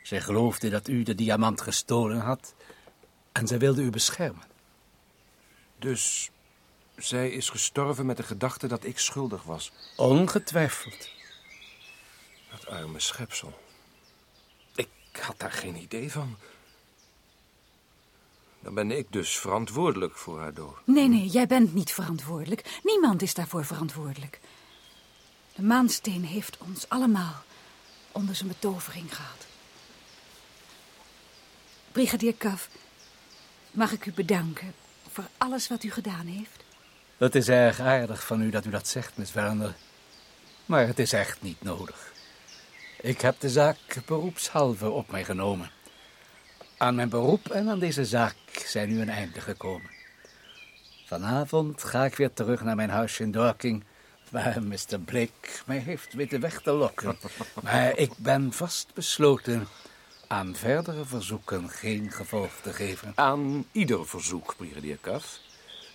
Zij 0.01 0.21
geloofde 0.21 0.69
dat 0.69 0.87
u 0.87 1.03
de 1.03 1.15
diamant 1.15 1.61
gestolen 1.61 2.19
had 2.19 2.55
en 3.31 3.47
zij 3.47 3.59
wilde 3.59 3.81
u 3.81 3.89
beschermen. 3.89 4.47
Dus 5.79 6.31
zij 6.95 7.29
is 7.29 7.49
gestorven 7.49 8.05
met 8.05 8.17
de 8.17 8.23
gedachte 8.23 8.67
dat 8.67 8.83
ik 8.83 8.99
schuldig 8.99 9.43
was. 9.43 9.71
Ongetwijfeld. 9.97 11.09
Dat 12.51 12.67
arme 12.67 12.99
schepsel. 12.99 13.59
Ik 14.75 14.89
had 15.11 15.39
daar 15.39 15.51
geen 15.51 15.75
idee 15.75 16.11
van. 16.11 16.37
Dan 18.63 18.73
ben 18.73 18.91
ik 18.91 19.07
dus 19.09 19.37
verantwoordelijk 19.37 20.15
voor 20.15 20.39
haar 20.39 20.53
dood. 20.53 20.77
Nee, 20.85 21.07
nee, 21.07 21.27
jij 21.27 21.47
bent 21.47 21.73
niet 21.73 21.91
verantwoordelijk. 21.91 22.79
Niemand 22.83 23.21
is 23.21 23.33
daarvoor 23.33 23.65
verantwoordelijk. 23.65 24.39
De 25.55 25.61
maansteen 25.61 26.25
heeft 26.25 26.57
ons 26.57 26.89
allemaal 26.89 27.43
onder 28.11 28.35
zijn 28.35 28.47
betovering 28.47 29.15
gehad. 29.15 29.45
Brigadier 31.91 32.33
Kaf, 32.33 32.69
mag 33.71 33.91
ik 33.91 34.05
u 34.05 34.11
bedanken 34.11 34.73
voor 35.11 35.27
alles 35.37 35.67
wat 35.67 35.83
u 35.83 35.91
gedaan 35.91 36.25
heeft? 36.25 36.63
Het 37.17 37.35
is 37.35 37.47
erg 37.47 37.79
aardig 37.79 38.25
van 38.25 38.41
u 38.41 38.49
dat 38.49 38.65
u 38.65 38.69
dat 38.69 38.87
zegt, 38.87 39.17
Miss 39.17 39.33
Werner. 39.33 39.75
Maar 40.65 40.87
het 40.87 40.99
is 40.99 41.13
echt 41.13 41.41
niet 41.41 41.61
nodig. 41.61 42.11
Ik 43.01 43.21
heb 43.21 43.39
de 43.39 43.49
zaak 43.49 43.77
beroepshalve 44.05 44.89
op 44.89 45.11
mij 45.11 45.23
genomen. 45.23 45.71
Aan 46.77 46.95
mijn 46.95 47.09
beroep 47.09 47.49
en 47.49 47.69
aan 47.69 47.79
deze 47.79 48.05
zaak 48.05 48.35
zijn 48.65 48.89
nu 48.89 49.01
een 49.01 49.09
einde 49.09 49.41
gekomen. 49.41 49.89
Vanavond 51.05 51.83
ga 51.83 52.05
ik 52.05 52.15
weer 52.15 52.33
terug 52.33 52.63
naar 52.63 52.75
mijn 52.75 52.89
huisje 52.89 53.23
in 53.23 53.31
Dorking, 53.31 53.83
waar 54.29 54.63
Mr. 54.63 54.99
Blake 55.05 55.49
mij 55.65 55.77
heeft 55.77 56.13
weten 56.13 56.39
weg 56.39 56.61
te 56.61 56.71
lokken. 56.71 57.17
Maar 57.63 57.97
ik 57.97 58.11
ben 58.17 58.53
vastbesloten 58.53 59.67
aan 60.27 60.55
verdere 60.55 61.05
verzoeken 61.05 61.69
geen 61.69 62.11
gevolg 62.11 62.51
te 62.61 62.73
geven. 62.73 63.11
Aan 63.15 63.65
ieder 63.71 64.07
verzoek, 64.07 64.55
brigadier 64.57 64.97
Kaf. 65.01 65.39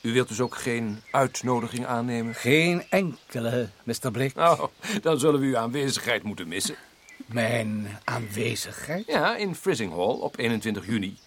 U 0.03 0.13
wilt 0.13 0.29
dus 0.29 0.41
ook 0.41 0.57
geen 0.57 1.03
uitnodiging 1.11 1.87
aannemen? 1.87 2.35
Geen 2.35 2.83
enkele, 2.91 3.69
Mr. 3.83 4.11
Blake. 4.11 4.41
Oh, 4.41 4.65
dan 5.03 5.19
zullen 5.19 5.41
we 5.41 5.47
uw 5.47 5.57
aanwezigheid 5.57 6.23
moeten 6.23 6.49
missen. 6.49 6.77
Mijn 7.29 7.99
aanwezigheid? 8.05 9.07
Ja, 9.07 9.37
in 9.37 9.55
Frissing 9.55 9.93
Hall 9.93 10.19
op 10.19 10.39
21 10.39 10.87
juni. 10.87 11.19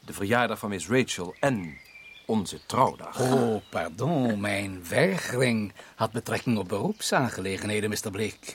De 0.00 0.12
verjaardag 0.12 0.58
van 0.58 0.68
Miss 0.68 0.88
Rachel 0.88 1.34
en 1.40 1.78
onze 2.26 2.66
trouwdag. 2.66 3.20
Oh, 3.20 3.62
pardon. 3.70 4.40
Mijn 4.40 4.88
weigering 4.88 5.72
had 5.94 6.12
betrekking 6.12 6.58
op 6.58 6.68
beroepsaangelegenheden, 6.68 7.90
Mr. 7.90 8.10
Blake. 8.10 8.54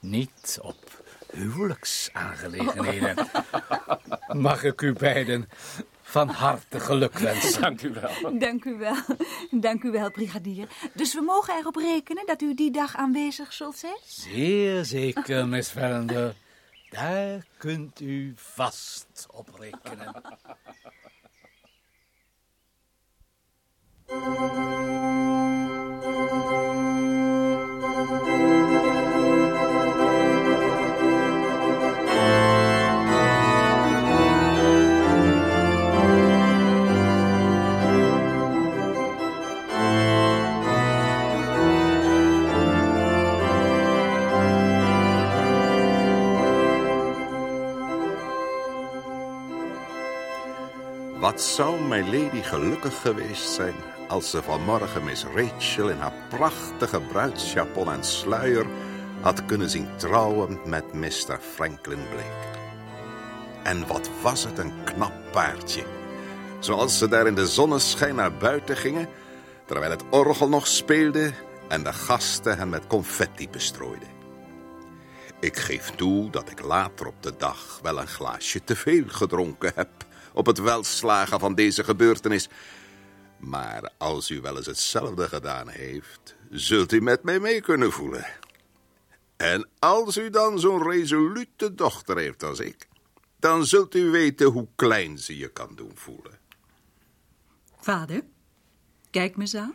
Niet 0.00 0.58
op 0.62 1.02
huwelijksaangelegenheden. 1.32 3.28
Mag 4.48 4.64
ik 4.64 4.80
u 4.80 4.92
beiden 4.92 5.48
van 6.08 6.28
harte 6.28 6.80
geluk 6.80 7.18
wensen? 7.18 7.60
Dank 7.66 7.82
u 7.82 7.92
wel. 7.92 8.38
Dank 8.38 8.64
u 8.64 8.76
wel. 8.78 8.96
Dank 9.50 9.82
u 9.82 9.90
wel, 9.90 10.10
brigadier. 10.10 10.68
Dus 10.94 11.14
we 11.14 11.20
mogen 11.20 11.54
erop 11.54 11.76
rekenen 11.76 12.26
dat 12.26 12.42
u 12.42 12.54
die 12.54 12.70
dag 12.70 12.96
aanwezig 12.96 13.52
zult 13.52 13.76
zijn? 13.76 13.98
Zeer 14.04 14.84
zeker, 14.84 15.48
Miss 15.48 15.70
Verander. 15.70 16.34
Daar 16.90 17.46
kunt 17.56 18.00
u 18.00 18.32
vast 18.36 19.26
op 19.30 19.48
rekenen. 19.58 20.22
Wat 51.36 51.44
zou 51.44 51.80
mijn 51.80 52.04
lady 52.04 52.42
gelukkig 52.42 53.00
geweest 53.00 53.48
zijn 53.52 53.74
als 54.08 54.30
ze 54.30 54.42
vanmorgen 54.42 55.04
Miss 55.04 55.24
Rachel 55.24 55.88
in 55.88 55.96
haar 55.96 56.12
prachtige 56.28 57.00
bruidsjapon 57.00 57.90
en 57.90 58.04
sluier 58.04 58.66
had 59.20 59.46
kunnen 59.46 59.70
zien 59.70 59.88
trouwen 59.96 60.58
met 60.64 60.92
Mr. 60.92 61.38
Franklin 61.54 62.08
Blake. 62.08 62.58
En 63.62 63.86
wat 63.86 64.10
was 64.22 64.44
het 64.44 64.58
een 64.58 64.72
knap 64.84 65.12
paardje. 65.32 65.84
Zoals 66.58 66.98
ze 66.98 67.08
daar 67.08 67.26
in 67.26 67.34
de 67.34 67.46
zonneschijn 67.46 68.14
naar 68.14 68.36
buiten 68.36 68.76
gingen, 68.76 69.08
terwijl 69.64 69.90
het 69.90 70.04
orgel 70.10 70.48
nog 70.48 70.66
speelde 70.66 71.32
en 71.68 71.82
de 71.82 71.92
gasten 71.92 72.58
hen 72.58 72.68
met 72.68 72.86
confetti 72.86 73.48
bestrooiden. 73.48 74.08
Ik 75.40 75.56
geef 75.56 75.90
toe 75.90 76.30
dat 76.30 76.50
ik 76.50 76.62
later 76.62 77.06
op 77.06 77.22
de 77.22 77.34
dag 77.36 77.80
wel 77.82 78.00
een 78.00 78.08
glaasje 78.08 78.64
te 78.64 78.76
veel 78.76 79.04
gedronken 79.06 79.72
heb 79.74 79.88
op 80.36 80.46
het 80.46 80.58
welslagen 80.58 81.40
van 81.40 81.54
deze 81.54 81.84
gebeurtenis. 81.84 82.48
Maar 83.38 83.90
als 83.98 84.30
u 84.30 84.40
wel 84.40 84.56
eens 84.56 84.66
hetzelfde 84.66 85.28
gedaan 85.28 85.68
heeft, 85.68 86.36
zult 86.50 86.92
u 86.92 87.00
met 87.00 87.22
mij 87.22 87.40
mee 87.40 87.60
kunnen 87.60 87.92
voelen. 87.92 88.26
En 89.36 89.68
als 89.78 90.16
u 90.16 90.30
dan 90.30 90.58
zo'n 90.58 90.90
resolute 90.90 91.74
dochter 91.74 92.16
heeft 92.18 92.42
als 92.42 92.60
ik, 92.60 92.88
dan 93.38 93.66
zult 93.66 93.94
u 93.94 94.10
weten 94.10 94.46
hoe 94.46 94.68
klein 94.74 95.18
ze 95.18 95.36
je 95.36 95.48
kan 95.48 95.74
doen 95.74 95.92
voelen. 95.94 96.38
Vader, 97.80 98.22
kijk 99.10 99.36
me 99.36 99.42
eens 99.42 99.54
aan. 99.54 99.74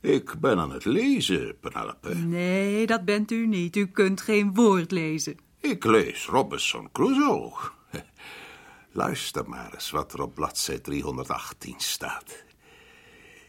Ik 0.00 0.34
ben 0.40 0.58
aan 0.58 0.72
het 0.72 0.84
lezen, 0.84 1.58
Penelope. 1.60 2.14
Nee, 2.14 2.86
dat 2.86 3.04
bent 3.04 3.30
u 3.30 3.46
niet. 3.46 3.76
U 3.76 3.86
kunt 3.86 4.20
geen 4.20 4.54
woord 4.54 4.90
lezen. 4.90 5.36
Ik 5.60 5.84
lees 5.84 6.26
Robinson 6.26 6.92
Crusoe. 6.92 7.52
Luister 8.94 9.48
maar 9.48 9.74
eens 9.74 9.90
wat 9.90 10.12
er 10.12 10.22
op 10.22 10.34
bladzij 10.34 10.78
318 10.78 11.74
staat. 11.80 12.44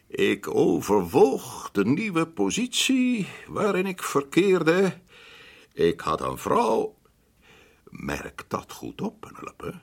Ik 0.08 0.48
overwoog 0.56 1.72
de 1.72 1.86
nieuwe 1.86 2.28
positie 2.28 3.28
waarin 3.48 3.86
ik 3.86 4.04
verkeerde. 4.04 5.02
Ik 5.74 6.00
had 6.00 6.22
een 6.22 6.38
vrouw. 6.38 6.96
Merk 7.90 8.46
dat 8.48 8.72
goed 8.72 9.02
op, 9.02 9.20
Penelope. 9.20 9.80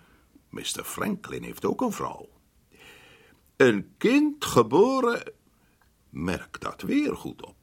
Mr. 0.48 0.84
Franklin 0.84 1.42
heeft 1.42 1.64
ook 1.64 1.80
een 1.80 1.92
vrouw. 1.92 2.28
Een 3.56 3.94
kind 3.98 4.44
geboren. 4.44 5.32
Merk 6.10 6.60
dat 6.60 6.82
weer 6.82 7.16
goed 7.16 7.46
op. 7.46 7.59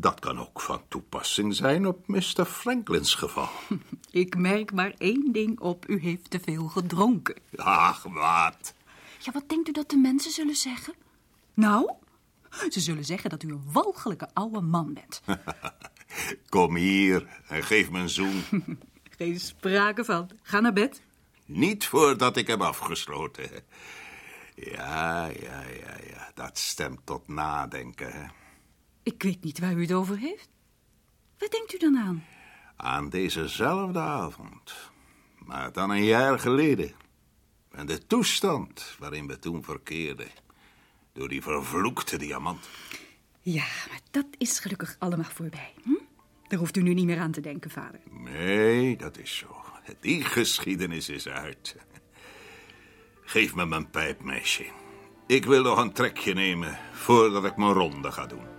Dat 0.00 0.20
kan 0.20 0.38
ook 0.40 0.60
van 0.60 0.82
toepassing 0.88 1.54
zijn 1.54 1.86
op 1.86 2.08
Mr. 2.08 2.44
Franklins 2.44 3.14
geval. 3.14 3.48
Ik 4.10 4.36
merk 4.36 4.72
maar 4.72 4.94
één 4.98 5.32
ding 5.32 5.60
op. 5.60 5.88
U 5.88 6.00
heeft 6.00 6.30
te 6.30 6.40
veel 6.40 6.68
gedronken. 6.68 7.36
Ach, 7.56 8.02
wat? 8.02 8.74
Ja, 9.18 9.32
wat 9.32 9.48
denkt 9.48 9.68
u 9.68 9.72
dat 9.72 9.90
de 9.90 9.96
mensen 9.96 10.30
zullen 10.30 10.54
zeggen? 10.54 10.94
Nou, 11.54 11.90
ze 12.68 12.80
zullen 12.80 13.04
zeggen 13.04 13.30
dat 13.30 13.42
u 13.42 13.48
een 13.48 13.72
walgelijke 13.72 14.28
oude 14.32 14.60
man 14.60 14.94
bent. 14.94 15.22
Kom 16.48 16.76
hier 16.76 17.40
en 17.46 17.62
geef 17.62 17.90
me 17.90 17.98
een 17.98 18.08
zoen. 18.08 18.42
Geen 19.18 19.40
sprake 19.40 20.04
van. 20.04 20.30
Ga 20.42 20.60
naar 20.60 20.72
bed. 20.72 21.02
Niet 21.44 21.86
voordat 21.86 22.36
ik 22.36 22.46
heb 22.46 22.60
afgesloten. 22.60 23.50
Ja, 24.54 25.26
ja, 25.26 25.62
ja, 25.62 25.96
ja. 26.08 26.30
Dat 26.34 26.58
stemt 26.58 27.00
tot 27.04 27.28
nadenken, 27.28 28.12
hè. 28.12 28.26
Ik 29.08 29.22
weet 29.22 29.44
niet 29.44 29.58
waar 29.58 29.72
u 29.72 29.80
het 29.80 29.92
over 29.92 30.18
heeft. 30.18 30.48
Wat 31.38 31.50
denkt 31.50 31.74
u 31.74 31.78
dan 31.78 31.96
aan? 31.96 32.24
Aan 32.76 33.08
dezezelfde 33.08 33.98
avond. 33.98 34.74
Maar 35.38 35.72
dan 35.72 35.90
een 35.90 36.04
jaar 36.04 36.38
geleden. 36.38 36.92
En 37.70 37.86
de 37.86 38.06
toestand 38.06 38.96
waarin 38.98 39.26
we 39.26 39.38
toen 39.38 39.64
verkeerden. 39.64 40.28
Door 41.12 41.28
die 41.28 41.42
vervloekte 41.42 42.16
diamant. 42.16 42.68
Ja, 43.40 43.64
maar 43.88 44.00
dat 44.10 44.26
is 44.38 44.58
gelukkig 44.58 44.96
allemaal 44.98 45.30
voorbij. 45.30 45.74
Hm? 45.82 45.90
Daar 46.48 46.58
hoeft 46.58 46.76
u 46.76 46.82
nu 46.82 46.94
niet 46.94 47.06
meer 47.06 47.20
aan 47.20 47.32
te 47.32 47.40
denken, 47.40 47.70
vader. 47.70 48.00
Nee, 48.10 48.96
dat 48.96 49.18
is 49.18 49.36
zo. 49.36 49.64
Die 50.00 50.24
geschiedenis 50.24 51.08
is 51.08 51.28
uit. 51.28 51.76
Geef 53.22 53.54
me 53.54 53.66
mijn 53.66 53.90
pijp, 53.90 54.22
meisje. 54.22 54.66
Ik 55.26 55.44
wil 55.44 55.62
nog 55.62 55.78
een 55.78 55.92
trekje 55.92 56.34
nemen 56.34 56.78
voordat 56.92 57.44
ik 57.44 57.56
mijn 57.56 57.72
ronde 57.72 58.12
ga 58.12 58.26
doen. 58.26 58.57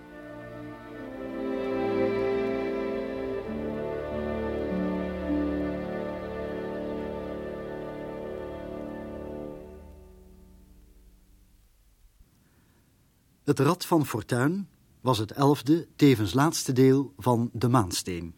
Het 13.49 13.59
Rad 13.59 13.85
van 13.85 14.05
Fortuin 14.05 14.69
was 15.01 15.17
het 15.17 15.31
elfde, 15.31 15.87
tevens 15.95 16.33
laatste 16.33 16.71
deel 16.71 17.13
van 17.17 17.49
De 17.53 17.67
Maansteen. 17.67 18.35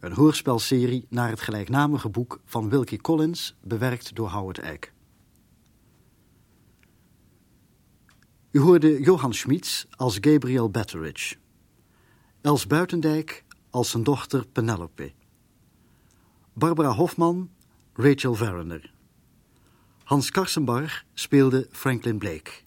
Een 0.00 0.12
hoorspelserie 0.12 1.06
naar 1.08 1.28
het 1.28 1.40
gelijknamige 1.40 2.08
boek 2.08 2.40
van 2.44 2.68
Wilkie 2.68 3.00
Collins, 3.00 3.56
bewerkt 3.62 4.14
door 4.14 4.28
Howard 4.28 4.58
Eyck. 4.58 4.92
U 8.50 8.60
hoorde 8.60 9.00
Johan 9.00 9.34
Schmitz 9.34 9.84
als 9.90 10.18
Gabriel 10.20 10.70
Betteridge. 10.70 11.36
Els 12.40 12.66
Buitendijk 12.66 13.44
als 13.70 13.90
zijn 13.90 14.02
dochter 14.02 14.46
Penelope. 14.46 15.12
Barbara 16.52 16.90
Hofman, 16.90 17.50
Rachel 17.92 18.34
Verender. 18.34 18.92
Hans 20.04 20.30
Karsenbarg 20.30 21.04
speelde 21.14 21.68
Franklin 21.70 22.18
Blake. 22.18 22.63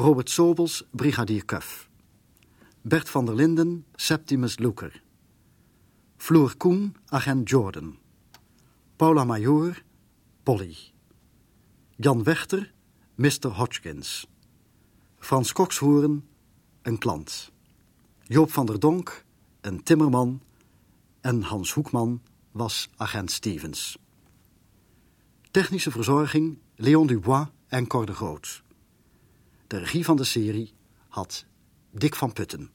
Robert 0.00 0.30
Sobels, 0.30 0.84
brigadier 0.92 1.44
Cuff. 1.44 1.88
Bert 2.82 3.08
van 3.08 3.26
der 3.26 3.34
Linden, 3.34 3.84
Septimus 3.96 4.58
Luker. 4.58 5.02
Floor 6.16 6.56
Koen, 6.56 6.96
agent 7.06 7.50
Jordan. 7.50 7.98
Paula 8.96 9.24
Major, 9.24 9.82
Polly. 10.42 10.76
Jan 11.96 12.22
Wechter, 12.22 12.72
Mr. 13.14 13.48
Hodgkins. 13.56 14.26
Frans 15.18 15.52
Kokshoorn, 15.52 16.28
een 16.82 16.98
klant. 16.98 17.52
Joop 18.22 18.52
van 18.52 18.66
der 18.66 18.80
Donk, 18.80 19.24
een 19.60 19.82
timmerman. 19.82 20.40
En 21.20 21.42
Hans 21.42 21.72
Hoekman 21.72 22.22
was 22.52 22.88
agent 22.96 23.30
Stevens. 23.30 23.98
Technische 25.50 25.90
verzorging 25.90 26.58
Leon 26.74 27.06
Dubois 27.06 27.46
en 27.68 27.86
Cor 27.86 28.06
de 28.06 28.14
Groot. 28.14 28.66
De 29.68 29.78
regie 29.78 30.04
van 30.04 30.16
de 30.16 30.24
serie 30.24 30.74
had 31.08 31.44
Dick 31.90 32.14
van 32.14 32.32
Putten. 32.32 32.70